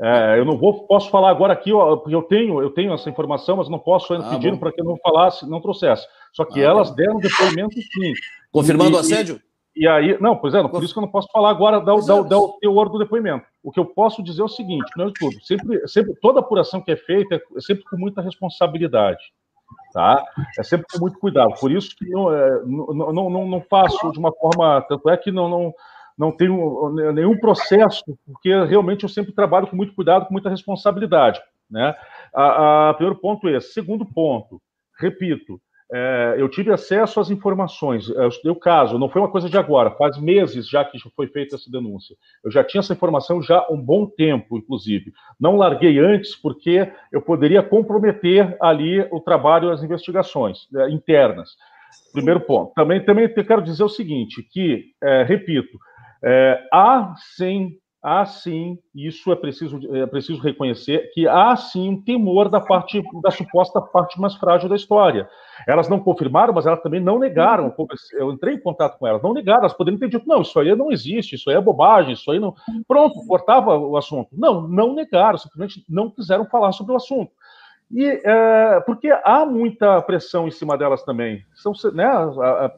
[0.00, 3.58] É, eu não vou, posso falar agora aqui, porque eu tenho, eu tenho essa informação,
[3.58, 6.06] mas não posso ainda ah, pedindo para que eu não falasse, não trouxesse.
[6.32, 8.12] Só que ah, elas deram depoimento, sim.
[8.50, 9.40] Confirmando o assédio?
[9.76, 12.22] E aí, não, pois é, por isso que eu não posso falar agora da, da,
[12.22, 13.44] da, o teor do depoimento.
[13.62, 16.80] O que eu posso dizer é o seguinte, não é tudo, sempre, sempre, toda apuração
[16.80, 19.22] que é feita é sempre com muita responsabilidade,
[19.92, 20.24] tá?
[20.58, 21.54] É sempre com muito cuidado.
[21.60, 25.30] Por isso que não, é, não, não, não faço de uma forma, tanto é que
[25.30, 25.74] não, não,
[26.18, 31.40] não tenho nenhum processo, porque realmente eu sempre trabalho com muito cuidado, com muita responsabilidade,
[31.70, 31.94] né?
[32.34, 33.72] A, a primeiro ponto é esse.
[33.72, 34.60] Segundo ponto,
[34.98, 35.60] repito,
[35.92, 38.08] é, eu tive acesso às informações.
[38.08, 41.26] Eu estudei o caso, não foi uma coisa de agora, faz meses já que foi
[41.26, 42.16] feita essa denúncia.
[42.42, 45.12] Eu já tinha essa informação já há um bom tempo, inclusive.
[45.38, 51.50] Não larguei antes porque eu poderia comprometer ali o trabalho e as investigações é, internas.
[52.12, 52.72] Primeiro ponto.
[52.74, 55.78] Também, também quero dizer o seguinte, que, é, repito,
[56.24, 62.02] é, há sim há sim, isso é preciso, é preciso reconhecer, que há sim um
[62.02, 65.28] temor da parte da suposta parte mais frágil da história.
[65.66, 67.72] Elas não confirmaram, mas elas também não negaram.
[68.14, 69.60] Eu entrei em contato com elas, não negaram.
[69.60, 72.40] Elas poderiam ter dito, não, isso aí não existe, isso aí é bobagem, isso aí
[72.40, 72.54] não.
[72.88, 74.30] Pronto, cortava o assunto.
[74.32, 77.30] Não, não negaram, simplesmente não quiseram falar sobre o assunto.
[77.92, 81.44] E é, porque há muita pressão em cima delas também.
[81.54, 82.08] São, né,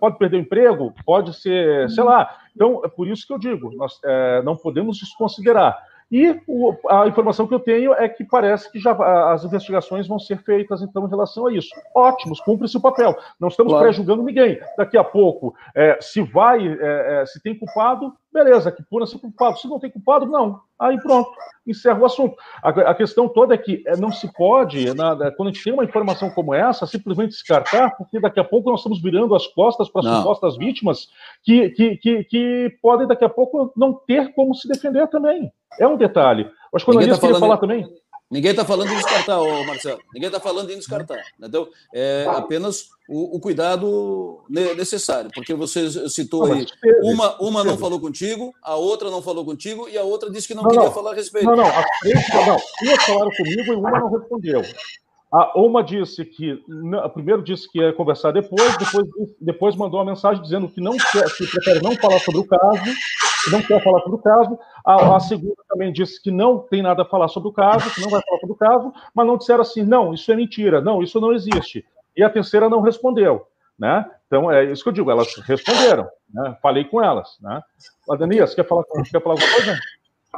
[0.00, 2.36] pode perder o emprego, pode ser, sei lá.
[2.54, 5.78] Então, é por isso que eu digo, nós é, não podemos desconsiderar.
[6.10, 8.92] E o, a informação que eu tenho é que parece que já
[9.32, 11.70] as investigações vão ser feitas, então, em relação a isso.
[11.94, 13.16] Ótimos, cumpre-se o papel.
[13.40, 13.86] Não estamos claro.
[13.86, 14.60] pré-julgando ninguém.
[14.76, 19.58] Daqui a pouco, é, se vai, é, é se tem culpado, beleza, que puna-se culpado.
[19.58, 20.60] Se não tem culpado, não.
[20.78, 21.30] Aí pronto,
[21.66, 22.36] encerra o assunto.
[22.62, 25.72] A, a questão toda é que é, não se pode, na, quando a gente tem
[25.72, 29.88] uma informação como essa, simplesmente descartar, porque daqui a pouco nós estamos virando as costas
[29.88, 31.08] para as supostas vítimas
[31.42, 35.52] que, que, que, que, podem daqui a pouco não ter como se defender também.
[35.78, 36.50] É um detalhe.
[36.74, 37.88] Acho que o Ananias tá queria falar também.
[38.30, 40.00] Ninguém está falando em descartar, ô Marcelo.
[40.12, 41.22] Ninguém está falando em descartar.
[41.40, 46.66] Então, é apenas o, o, cuidado necessário, porque você citou aí,
[47.02, 50.54] uma, uma não falou contigo, a outra não falou contigo e a outra disse que
[50.54, 50.92] não, não queria não.
[50.92, 51.46] falar a respeito.
[51.46, 54.62] Não, não, as três não, duas falaram comigo e uma não respondeu.
[55.32, 56.62] A uma disse que,
[57.12, 59.06] primeiro disse que ia conversar depois, depois,
[59.40, 62.84] depois mandou uma mensagem dizendo que não quer, que prefere não falar sobre o caso,
[63.50, 64.58] não quer falar sobre o caso.
[64.84, 68.00] A, a, segunda também disse que não tem nada a falar sobre o caso, que
[68.00, 71.02] não vai falar sobre o caso, mas não disseram assim, não, isso é mentira, não,
[71.02, 71.84] isso não existe.
[72.16, 73.46] E a terceira não respondeu,
[73.78, 74.04] né?
[74.26, 76.56] Então é isso que eu digo, elas responderam, né?
[76.62, 77.60] Falei com elas, né?
[78.10, 79.78] Adanias, quer falar, quer falar alguma coisa?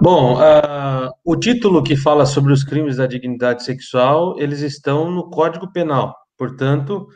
[0.01, 5.31] Bom, uh, o título que fala sobre os crimes da dignidade sexual, eles estão no
[5.31, 6.15] Código Penal.
[6.37, 7.09] Portanto,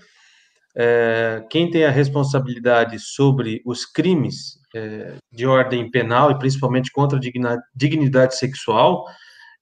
[0.74, 7.18] é, quem tem a responsabilidade sobre os crimes é, de ordem penal e principalmente contra
[7.18, 9.04] a dignidade sexual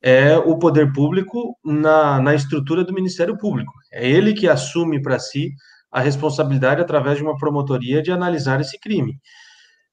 [0.00, 3.72] é o poder público na, na estrutura do Ministério Público.
[3.92, 5.52] É ele que assume para si
[5.90, 9.18] a responsabilidade através de uma promotoria de analisar esse crime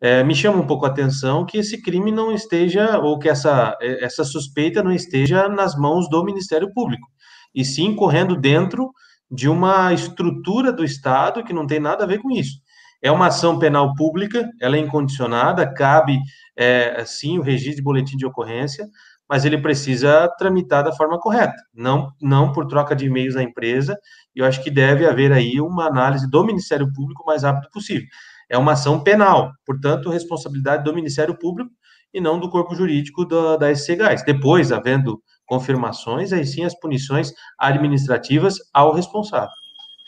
[0.01, 3.77] é, me chama um pouco a atenção que esse crime não esteja, ou que essa,
[3.81, 7.07] é, essa suspeita não esteja nas mãos do Ministério Público,
[7.53, 8.91] e sim correndo dentro
[9.31, 12.59] de uma estrutura do Estado que não tem nada a ver com isso.
[13.05, 16.17] É uma ação penal pública, ela é incondicionada, cabe,
[16.57, 18.87] é, sim, o registro de boletim de ocorrência,
[19.29, 23.97] mas ele precisa tramitar da forma correta, não, não por troca de e-mails na empresa,
[24.35, 27.69] e eu acho que deve haver aí uma análise do Ministério Público o mais rápido
[27.71, 28.07] possível
[28.49, 31.71] é uma ação penal, portanto, responsabilidade do Ministério Público
[32.13, 34.23] e não do corpo jurídico da, da SC Gás.
[34.23, 39.53] Depois, havendo confirmações, aí sim as punições administrativas ao responsável.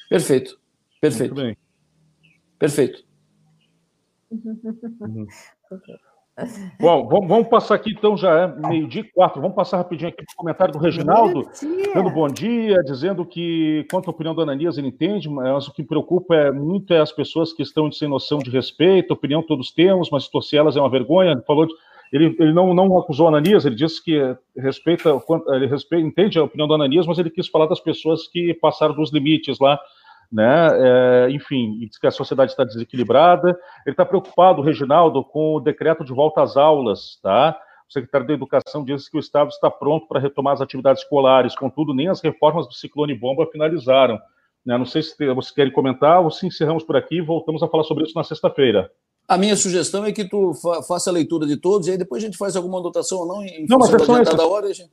[0.10, 0.58] Perfeito,
[1.02, 1.58] perfeito.
[2.60, 3.04] Perfeito.
[4.32, 5.28] Uhum.
[6.80, 9.42] Bom, vamos passar aqui então, já é meio-dia e quatro.
[9.42, 11.50] Vamos passar rapidinho aqui para o comentário do Reginaldo,
[11.96, 15.84] dando bom dia, dizendo que, quanto à opinião da Ananias, ele entende, mas o que
[15.84, 20.12] preocupa é muito é as pessoas que estão sem noção de respeito, opinião todos temos,
[20.12, 21.32] mas torcer elas é uma vergonha.
[21.32, 21.74] Ele falou de,
[22.14, 24.22] ele, ele não, não acusou a Ananias, ele disse que
[24.56, 28.54] respeita, ele respeita, entende a opinião da Ananias, mas ele quis falar das pessoas que
[28.54, 29.80] passaram dos limites lá
[30.32, 30.70] né?
[30.74, 33.50] É, enfim, diz que a sociedade está desequilibrada.
[33.86, 37.58] Ele está preocupado, Reginaldo, com o decreto de volta às aulas, tá?
[37.90, 41.56] O secretário da Educação diz que o Estado está pronto para retomar as atividades escolares,
[41.56, 44.20] contudo, nem as reformas do ciclone bomba finalizaram.
[44.66, 44.78] Né?
[44.78, 47.84] Não sei se vocês querem comentar ou se encerramos por aqui e voltamos a falar
[47.84, 48.92] sobre isso na sexta-feira.
[49.26, 52.22] A minha sugestão é que tu fa faça a leitura de todos e aí depois
[52.22, 54.92] a gente faz alguma anotação ou não em não, mas são esses, hora, gente...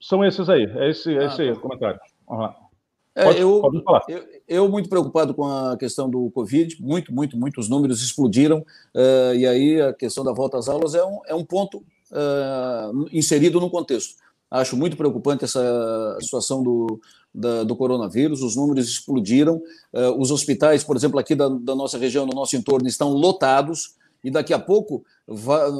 [0.00, 1.58] são esses aí, é esse, é ah, esse aí, tá.
[1.58, 2.00] o comentário.
[2.28, 2.69] Uhum.
[3.14, 4.12] É, pode, eu, pode.
[4.12, 8.58] Eu, eu, muito preocupado com a questão do Covid, muito, muito, muito, os números explodiram,
[8.94, 13.08] uh, e aí a questão da volta às aulas é um, é um ponto uh,
[13.12, 14.14] inserido no contexto.
[14.48, 17.00] Acho muito preocupante essa situação do,
[17.34, 19.56] da, do coronavírus, os números explodiram,
[19.92, 23.96] uh, os hospitais, por exemplo, aqui da, da, nossa região, no nosso entorno, estão lotados,
[24.22, 25.02] e daqui a pouco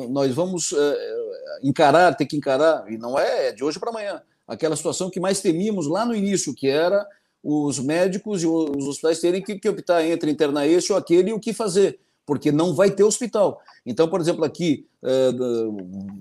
[0.08, 0.72] nós vamos
[1.62, 5.42] encarar, ter que encarar, e não é de hoje para amanhã, aquela situação que mais
[5.42, 7.06] temíamos lá no início, que era
[7.42, 11.32] os médicos e os hospitais terem que, que optar entre internar esse ou aquele e
[11.32, 13.60] o que fazer, porque não vai ter hospital.
[13.84, 15.30] Então, por exemplo, aqui, é,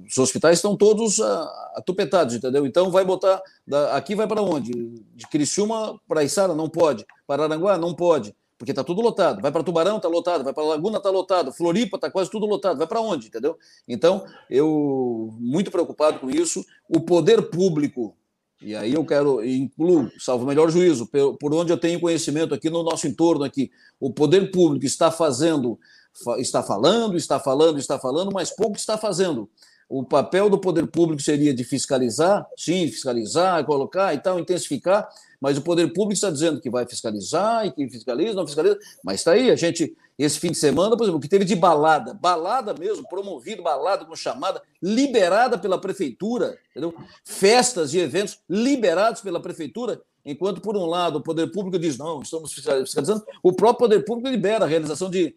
[0.09, 1.19] os hospitais estão todos
[1.75, 2.65] atupetados, entendeu?
[2.65, 3.41] Então, vai botar.
[3.91, 4.71] Aqui vai para onde?
[5.13, 6.55] De Criciúma para Içara?
[6.55, 7.05] Não pode.
[7.27, 7.77] Para Aranguá?
[7.77, 9.41] Não pode, porque está tudo lotado.
[9.41, 9.97] Vai para Tubarão?
[9.97, 10.43] Está lotado.
[10.43, 10.97] Vai para Laguna?
[10.97, 11.51] Está lotado.
[11.51, 11.97] Floripa?
[11.97, 12.77] Está quase tudo lotado.
[12.77, 13.57] Vai para onde, entendeu?
[13.87, 16.65] Então, eu muito preocupado com isso.
[16.87, 18.15] O poder público
[18.61, 22.83] e aí eu quero incluo, salvo melhor juízo, por onde eu tenho conhecimento aqui no
[22.83, 25.79] nosso entorno aqui, o poder público está fazendo,
[26.37, 29.49] está falando, está falando, está falando, mas pouco está fazendo.
[29.87, 35.07] O papel do poder público seria de fiscalizar, sim, fiscalizar, colocar e tal, intensificar,
[35.39, 39.21] mas o poder público está dizendo que vai fiscalizar e que fiscaliza, não fiscaliza, mas
[39.21, 42.13] está aí, a gente, esse fim de semana, por exemplo, o que teve de balada,
[42.13, 46.93] balada mesmo, promovido, balada com chamada, liberada pela prefeitura, entendeu?
[47.23, 52.21] festas e eventos liberados pela prefeitura, enquanto, por um lado, o poder público diz, não,
[52.21, 55.33] estamos fiscalizando, o próprio poder público libera a realização de,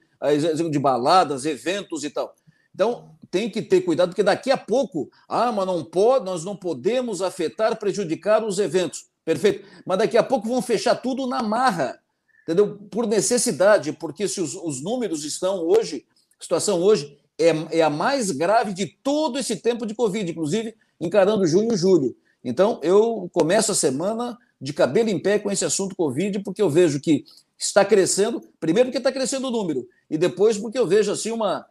[0.70, 2.34] de baladas, eventos e tal.
[2.74, 6.56] Então, tem que ter cuidado, porque daqui a pouco, ah, mas não pode, nós não
[6.56, 9.06] podemos afetar, prejudicar os eventos.
[9.24, 9.66] Perfeito.
[9.86, 11.98] Mas daqui a pouco vão fechar tudo na marra,
[12.42, 12.76] entendeu?
[12.90, 16.04] Por necessidade, porque se os, os números estão hoje,
[16.38, 20.74] a situação hoje é, é a mais grave de todo esse tempo de Covid, inclusive
[21.00, 22.16] encarando junho e julho.
[22.44, 26.70] Então, eu começo a semana de cabelo em pé com esse assunto Covid, porque eu
[26.70, 27.24] vejo que
[27.58, 31.64] está crescendo, primeiro porque está crescendo o número, e depois porque eu vejo assim uma,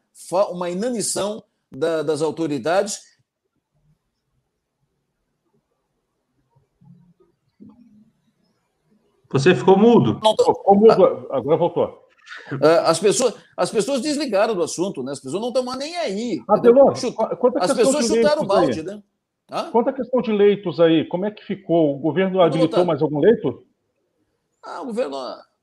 [0.50, 3.11] uma inanição da, das autoridades
[9.32, 10.20] Você ficou mudo.
[10.24, 10.46] Não tô...
[10.46, 12.02] Ficou mudo, agora voltou.
[12.62, 15.12] É, as pessoas, as pessoas desligaram do assunto, né?
[15.12, 16.42] As pessoas não estão mais nem aí.
[16.48, 16.94] Adelor,
[17.60, 18.86] as pessoas chutaram o balde, aí?
[18.86, 19.02] né?
[19.52, 19.70] Hã?
[19.72, 21.94] Quanto à questão de leitos aí, como é que ficou?
[21.94, 23.64] O governo habilitou mais algum leito?
[24.64, 25.18] Ah, o governo,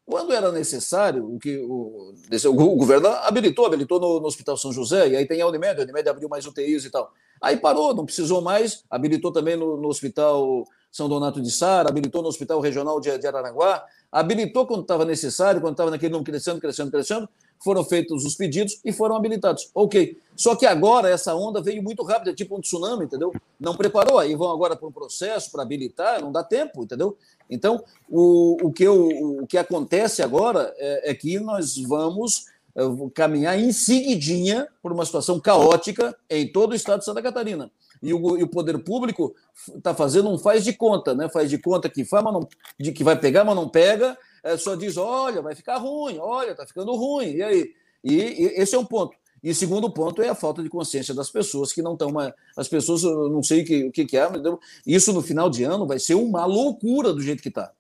[0.05, 2.13] quando era necessário, o que o,
[2.47, 5.85] o, governo habilitou, habilitou no, no, Hospital São José, e aí tem a Unimed, a
[5.85, 7.11] Unimed abriu mais UTIs e tal.
[7.41, 12.23] Aí parou, não precisou mais, habilitou também no, no Hospital São Donato de Sara, habilitou
[12.23, 16.61] no Hospital Regional de, de Araranguá, habilitou quando estava necessário, quando estava naquele número crescendo,
[16.61, 17.29] crescendo, crescendo,
[17.63, 19.71] foram feitos os pedidos e foram habilitados.
[19.75, 20.19] Ok.
[20.37, 23.33] Só que agora essa onda veio muito rápida, tipo um tsunami, entendeu?
[23.59, 27.17] Não preparou, aí vão agora para um processo para habilitar, não dá tempo, entendeu?
[27.51, 32.83] Então, o, o, que, o, o que acontece agora é, é que nós vamos é,
[33.13, 37.71] caminhar em seguidinha por uma situação caótica em todo o estado de Santa Catarina.
[38.03, 39.35] E o, e o poder público
[39.77, 41.29] está fazendo um faz de conta, né?
[41.29, 44.57] Faz de conta que, faz, mas não, de que vai pegar, mas não pega, é,
[44.57, 47.33] só diz: olha, vai ficar ruim, olha, está ficando ruim.
[47.33, 47.71] E aí?
[48.05, 49.17] E, e, esse é um ponto.
[49.43, 52.13] E segundo ponto é a falta de consciência das pessoas que não estão.
[52.57, 54.43] As pessoas, eu não sei o que, o que é, mas
[54.87, 57.73] isso no final de ano vai ser uma loucura do jeito que está.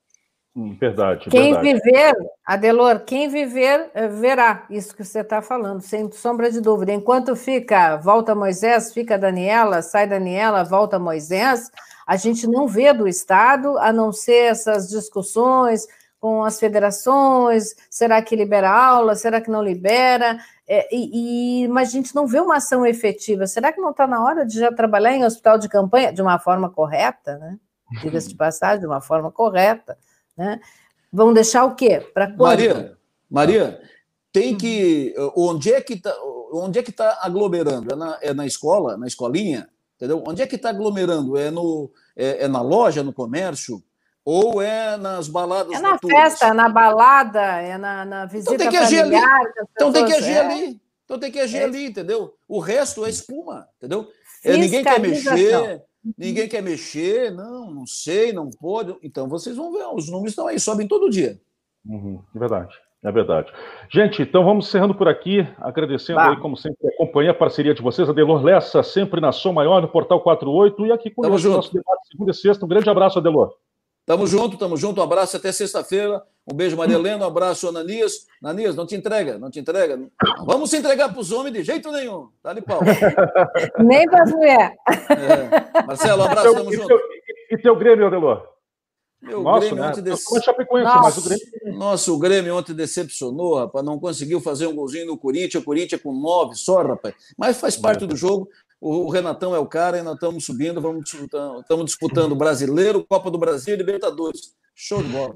[0.58, 1.30] Hum, verdade.
[1.30, 1.80] Quem verdade.
[1.84, 6.92] viver, Adelor, quem viver, eh, verá isso que você está falando, sem sombra de dúvida.
[6.92, 11.70] Enquanto fica, volta Moisés, fica Daniela, sai Daniela, volta Moisés,
[12.04, 15.86] a gente não vê do Estado, a não ser essas discussões
[16.18, 20.40] com as federações, será que libera aula, será que não libera?
[20.66, 23.46] É, e, e, mas a gente não vê uma ação efetiva.
[23.46, 26.36] Será que não está na hora de já trabalhar em hospital de campanha de uma
[26.40, 27.56] forma correta, né?
[28.02, 29.96] Diga-se de passagem, de uma forma correta
[30.38, 30.60] né?
[31.12, 32.00] Vão deixar o quê?
[32.14, 32.96] Para Maria,
[33.28, 33.80] Maria,
[34.32, 35.14] tem que.
[35.34, 36.14] Onde é que está
[36.52, 37.92] onde é que está aglomerando?
[37.92, 39.68] É na, é na escola, na escolinha?
[39.96, 40.22] Entendeu?
[40.26, 41.36] Onde é que está aglomerando?
[41.36, 43.82] É, no, é, é, na loja, no comércio?
[44.24, 46.20] Ou é nas baladas É na noturnas?
[46.20, 49.16] festa, é na balada, é na, na visita então tem que agir ali.
[49.72, 50.40] Então tem que agir é.
[50.40, 50.80] ali.
[51.04, 51.64] Então tem que agir é.
[51.64, 52.34] ali, entendeu?
[52.46, 54.08] O resto é espuma, entendeu?
[54.44, 55.82] É, ninguém quer mexer,
[56.16, 58.96] Ninguém quer mexer, não, não sei, não pode.
[59.02, 61.40] Então vocês vão ver, os números estão aí, sobem todo dia.
[61.86, 63.52] Uhum, é verdade, é verdade.
[63.90, 68.08] Gente, então vamos encerrando por aqui, agradecendo aí, como sempre, acompanhar a parceria de vocês,
[68.08, 71.72] a Delor Lessa, sempre na Som Maior, no Portal 48, e aqui com o nosso
[71.72, 72.64] debate segunda e sexta.
[72.64, 73.54] Um grande abraço, Adelor.
[74.08, 75.00] Tamo junto, tamo junto.
[75.00, 76.22] Um abraço até sexta-feira.
[76.50, 77.24] Um beijo, Maria Helena.
[77.24, 78.26] Um abraço, Ananias.
[78.42, 80.00] Ananias, não te entrega, não te entrega.
[80.46, 82.28] vamos se entregar para os homens de jeito nenhum.
[82.42, 82.80] Tá de pau.
[83.78, 84.76] Nem para as mulheres.
[85.10, 85.82] É.
[85.86, 86.88] Marcelo, um abraço, tamo e junto.
[86.88, 87.00] Teu,
[87.50, 88.46] e teu Grêmio, Adelor?
[89.20, 89.88] Meu Nossa, Grêmio né?
[89.90, 90.24] ontem dece...
[90.32, 91.20] Nossa.
[91.20, 91.78] o Grêmio...
[91.78, 93.84] Nossa, o Grêmio ontem decepcionou, rapaz.
[93.84, 95.62] Não conseguiu fazer um golzinho no Corinthians.
[95.62, 97.14] O Corinthians com nove só, rapaz.
[97.36, 98.06] Mas faz parte é.
[98.06, 98.48] do jogo.
[98.80, 103.28] O Renatão é o cara e nós estamos subindo, vamos disputando, estamos disputando Brasileiro, Copa
[103.28, 104.54] do Brasil e Libertadores.
[104.72, 105.34] Show de bola.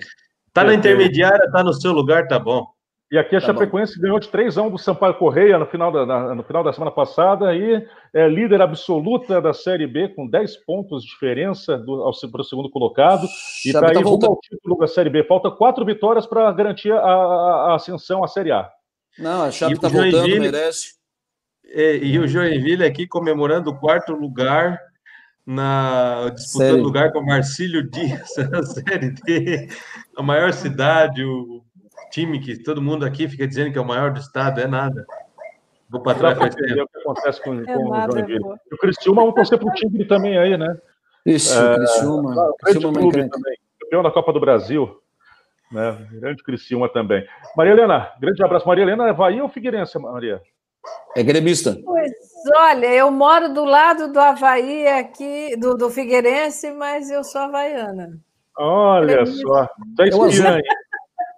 [0.52, 2.66] Tá na intermediária, tá no seu lugar, tá bom.
[3.10, 4.02] E aqui a tá Chapecoense bom.
[4.02, 6.72] ganhou de 3 a 1 do Sampaio Correia no final da, na, no final da
[6.72, 12.02] semana passada e é líder absoluta da Série B com 10 pontos de diferença do,
[12.02, 13.26] ao, para o segundo colocado.
[13.66, 15.24] E está aí tá rumo ao título da Série B.
[15.24, 18.70] Falta quatro vitórias para garantir a, a, ascensão à Série A.
[19.18, 20.94] Não, a Chape está voltando, merece.
[21.64, 24.78] E, e o Joinville aqui comemorando o quarto lugar
[25.46, 26.82] na disputando Sério?
[26.82, 29.68] lugar com o Marcílio Dias na Série D,
[30.16, 31.62] a maior cidade, o
[32.10, 35.04] time que todo mundo aqui fica dizendo que é o maior do estado, é nada.
[35.88, 36.80] Vou para trás faz tempo.
[36.80, 38.44] É o que acontece com, é com o Joinville.
[38.70, 40.74] E o Cristiúma, vamos torcer para o Tigre também aí, né?
[41.24, 42.34] Isso, é, Criciúma.
[42.34, 44.98] O Criciúma é clube também, campeão da Copa do Brasil.
[45.70, 46.06] Né?
[46.12, 47.26] Grande Criciúma também.
[47.56, 48.66] Maria Helena, grande abraço.
[48.66, 50.42] Maria Helena, é Bahia ou Figueirense, Maria?
[51.16, 51.78] É gremista.
[51.84, 52.12] Pois
[52.56, 58.18] olha, eu moro do lado do Havaí aqui, do, do Figueirense, mas eu sou havaiana.
[58.58, 59.42] Olha gremista.
[59.46, 60.58] só, tá espiã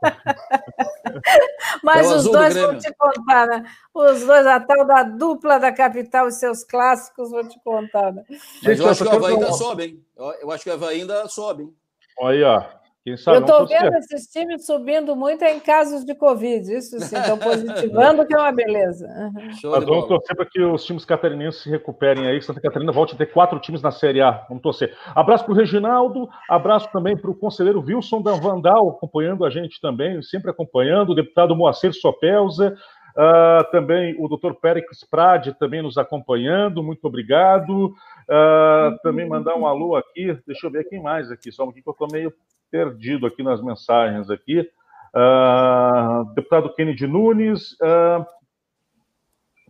[1.83, 3.65] Mas é os dois vou te contar, né?
[3.95, 8.13] Os dois, a tal da dupla da capital e seus clássicos, vou te contar.
[8.13, 8.23] Né?
[8.63, 10.05] Mas eu acho que o Havaí ainda sobe, hein?
[10.41, 11.75] Eu acho que o Havaí ainda sobe, hein?
[12.19, 12.84] Olha, ó.
[13.05, 17.15] Quem sabe, eu estou vendo esses times subindo muito em casos de Covid, isso sim,
[17.15, 19.07] estão positivando, que é uma beleza.
[19.07, 19.71] Uhum.
[19.73, 23.15] Mas vamos torcer para que os times catarinenses se recuperem aí, que Santa Catarina volte
[23.15, 24.47] a ter quatro times na Série A.
[24.49, 24.97] Vamos torcer.
[25.15, 29.79] Abraço para o Reginaldo, abraço também para o conselheiro Wilson da Vandal, acompanhando a gente
[29.83, 32.75] também, sempre acompanhando, o deputado Moacir Sopelza,
[33.17, 37.95] Uh, também o doutor Péricles Prade também nos acompanhando, muito obrigado.
[38.29, 41.81] Uh, também mandar um alô aqui, deixa eu ver quem mais aqui, só um aqui
[41.81, 42.35] que eu estou meio
[42.75, 44.69] perdido aqui nas mensagens aqui.
[45.15, 48.27] Uh, deputado Kennedy Nunes, uh,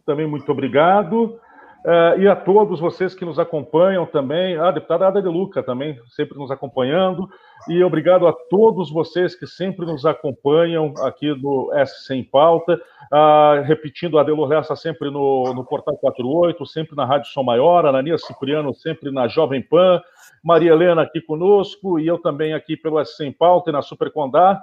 [0.06, 1.38] também muito obrigado.
[1.84, 6.00] Uh, e a todos vocês que nos acompanham também, a deputada Ada de Luca também
[6.08, 7.28] sempre nos acompanhando,
[7.68, 12.80] e obrigado a todos vocês que sempre nos acompanham aqui no S Sem Pauta,
[13.12, 17.84] uh, repetindo, a Adelor Lessa sempre no, no Portal 48, sempre na Rádio Som Maior,
[17.84, 20.00] a Anania Cipriano sempre na Jovem Pan,
[20.42, 24.10] Maria Helena aqui conosco, e eu também aqui pelo S Sem Pauta e na Super
[24.10, 24.58] Condar.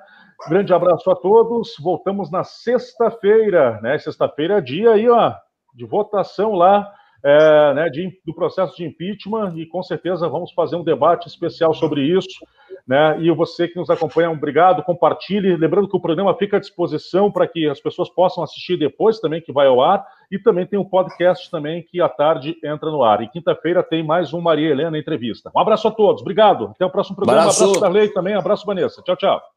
[0.50, 4.00] Grande abraço a todos, voltamos na sexta-feira, né?
[4.00, 5.36] Sexta-feira é dia aí, ó,
[5.76, 6.92] de votação lá
[7.24, 11.74] é, né, de, do processo de impeachment e com certeza vamos fazer um debate especial
[11.74, 12.46] sobre isso.
[12.88, 13.22] Né?
[13.22, 15.56] E você que nos acompanha, obrigado, compartilhe.
[15.56, 19.42] Lembrando que o programa fica à disposição para que as pessoas possam assistir depois também,
[19.42, 23.04] que vai ao ar, e também tem um podcast também que à tarde entra no
[23.04, 23.22] ar.
[23.22, 25.52] E quinta-feira tem mais um Maria Helena entrevista.
[25.56, 26.72] Um abraço a todos, obrigado.
[26.76, 27.42] Até o próximo programa.
[27.42, 29.02] Abraço, abraço Darley também, abraço Vanessa.
[29.04, 29.51] Tchau, tchau.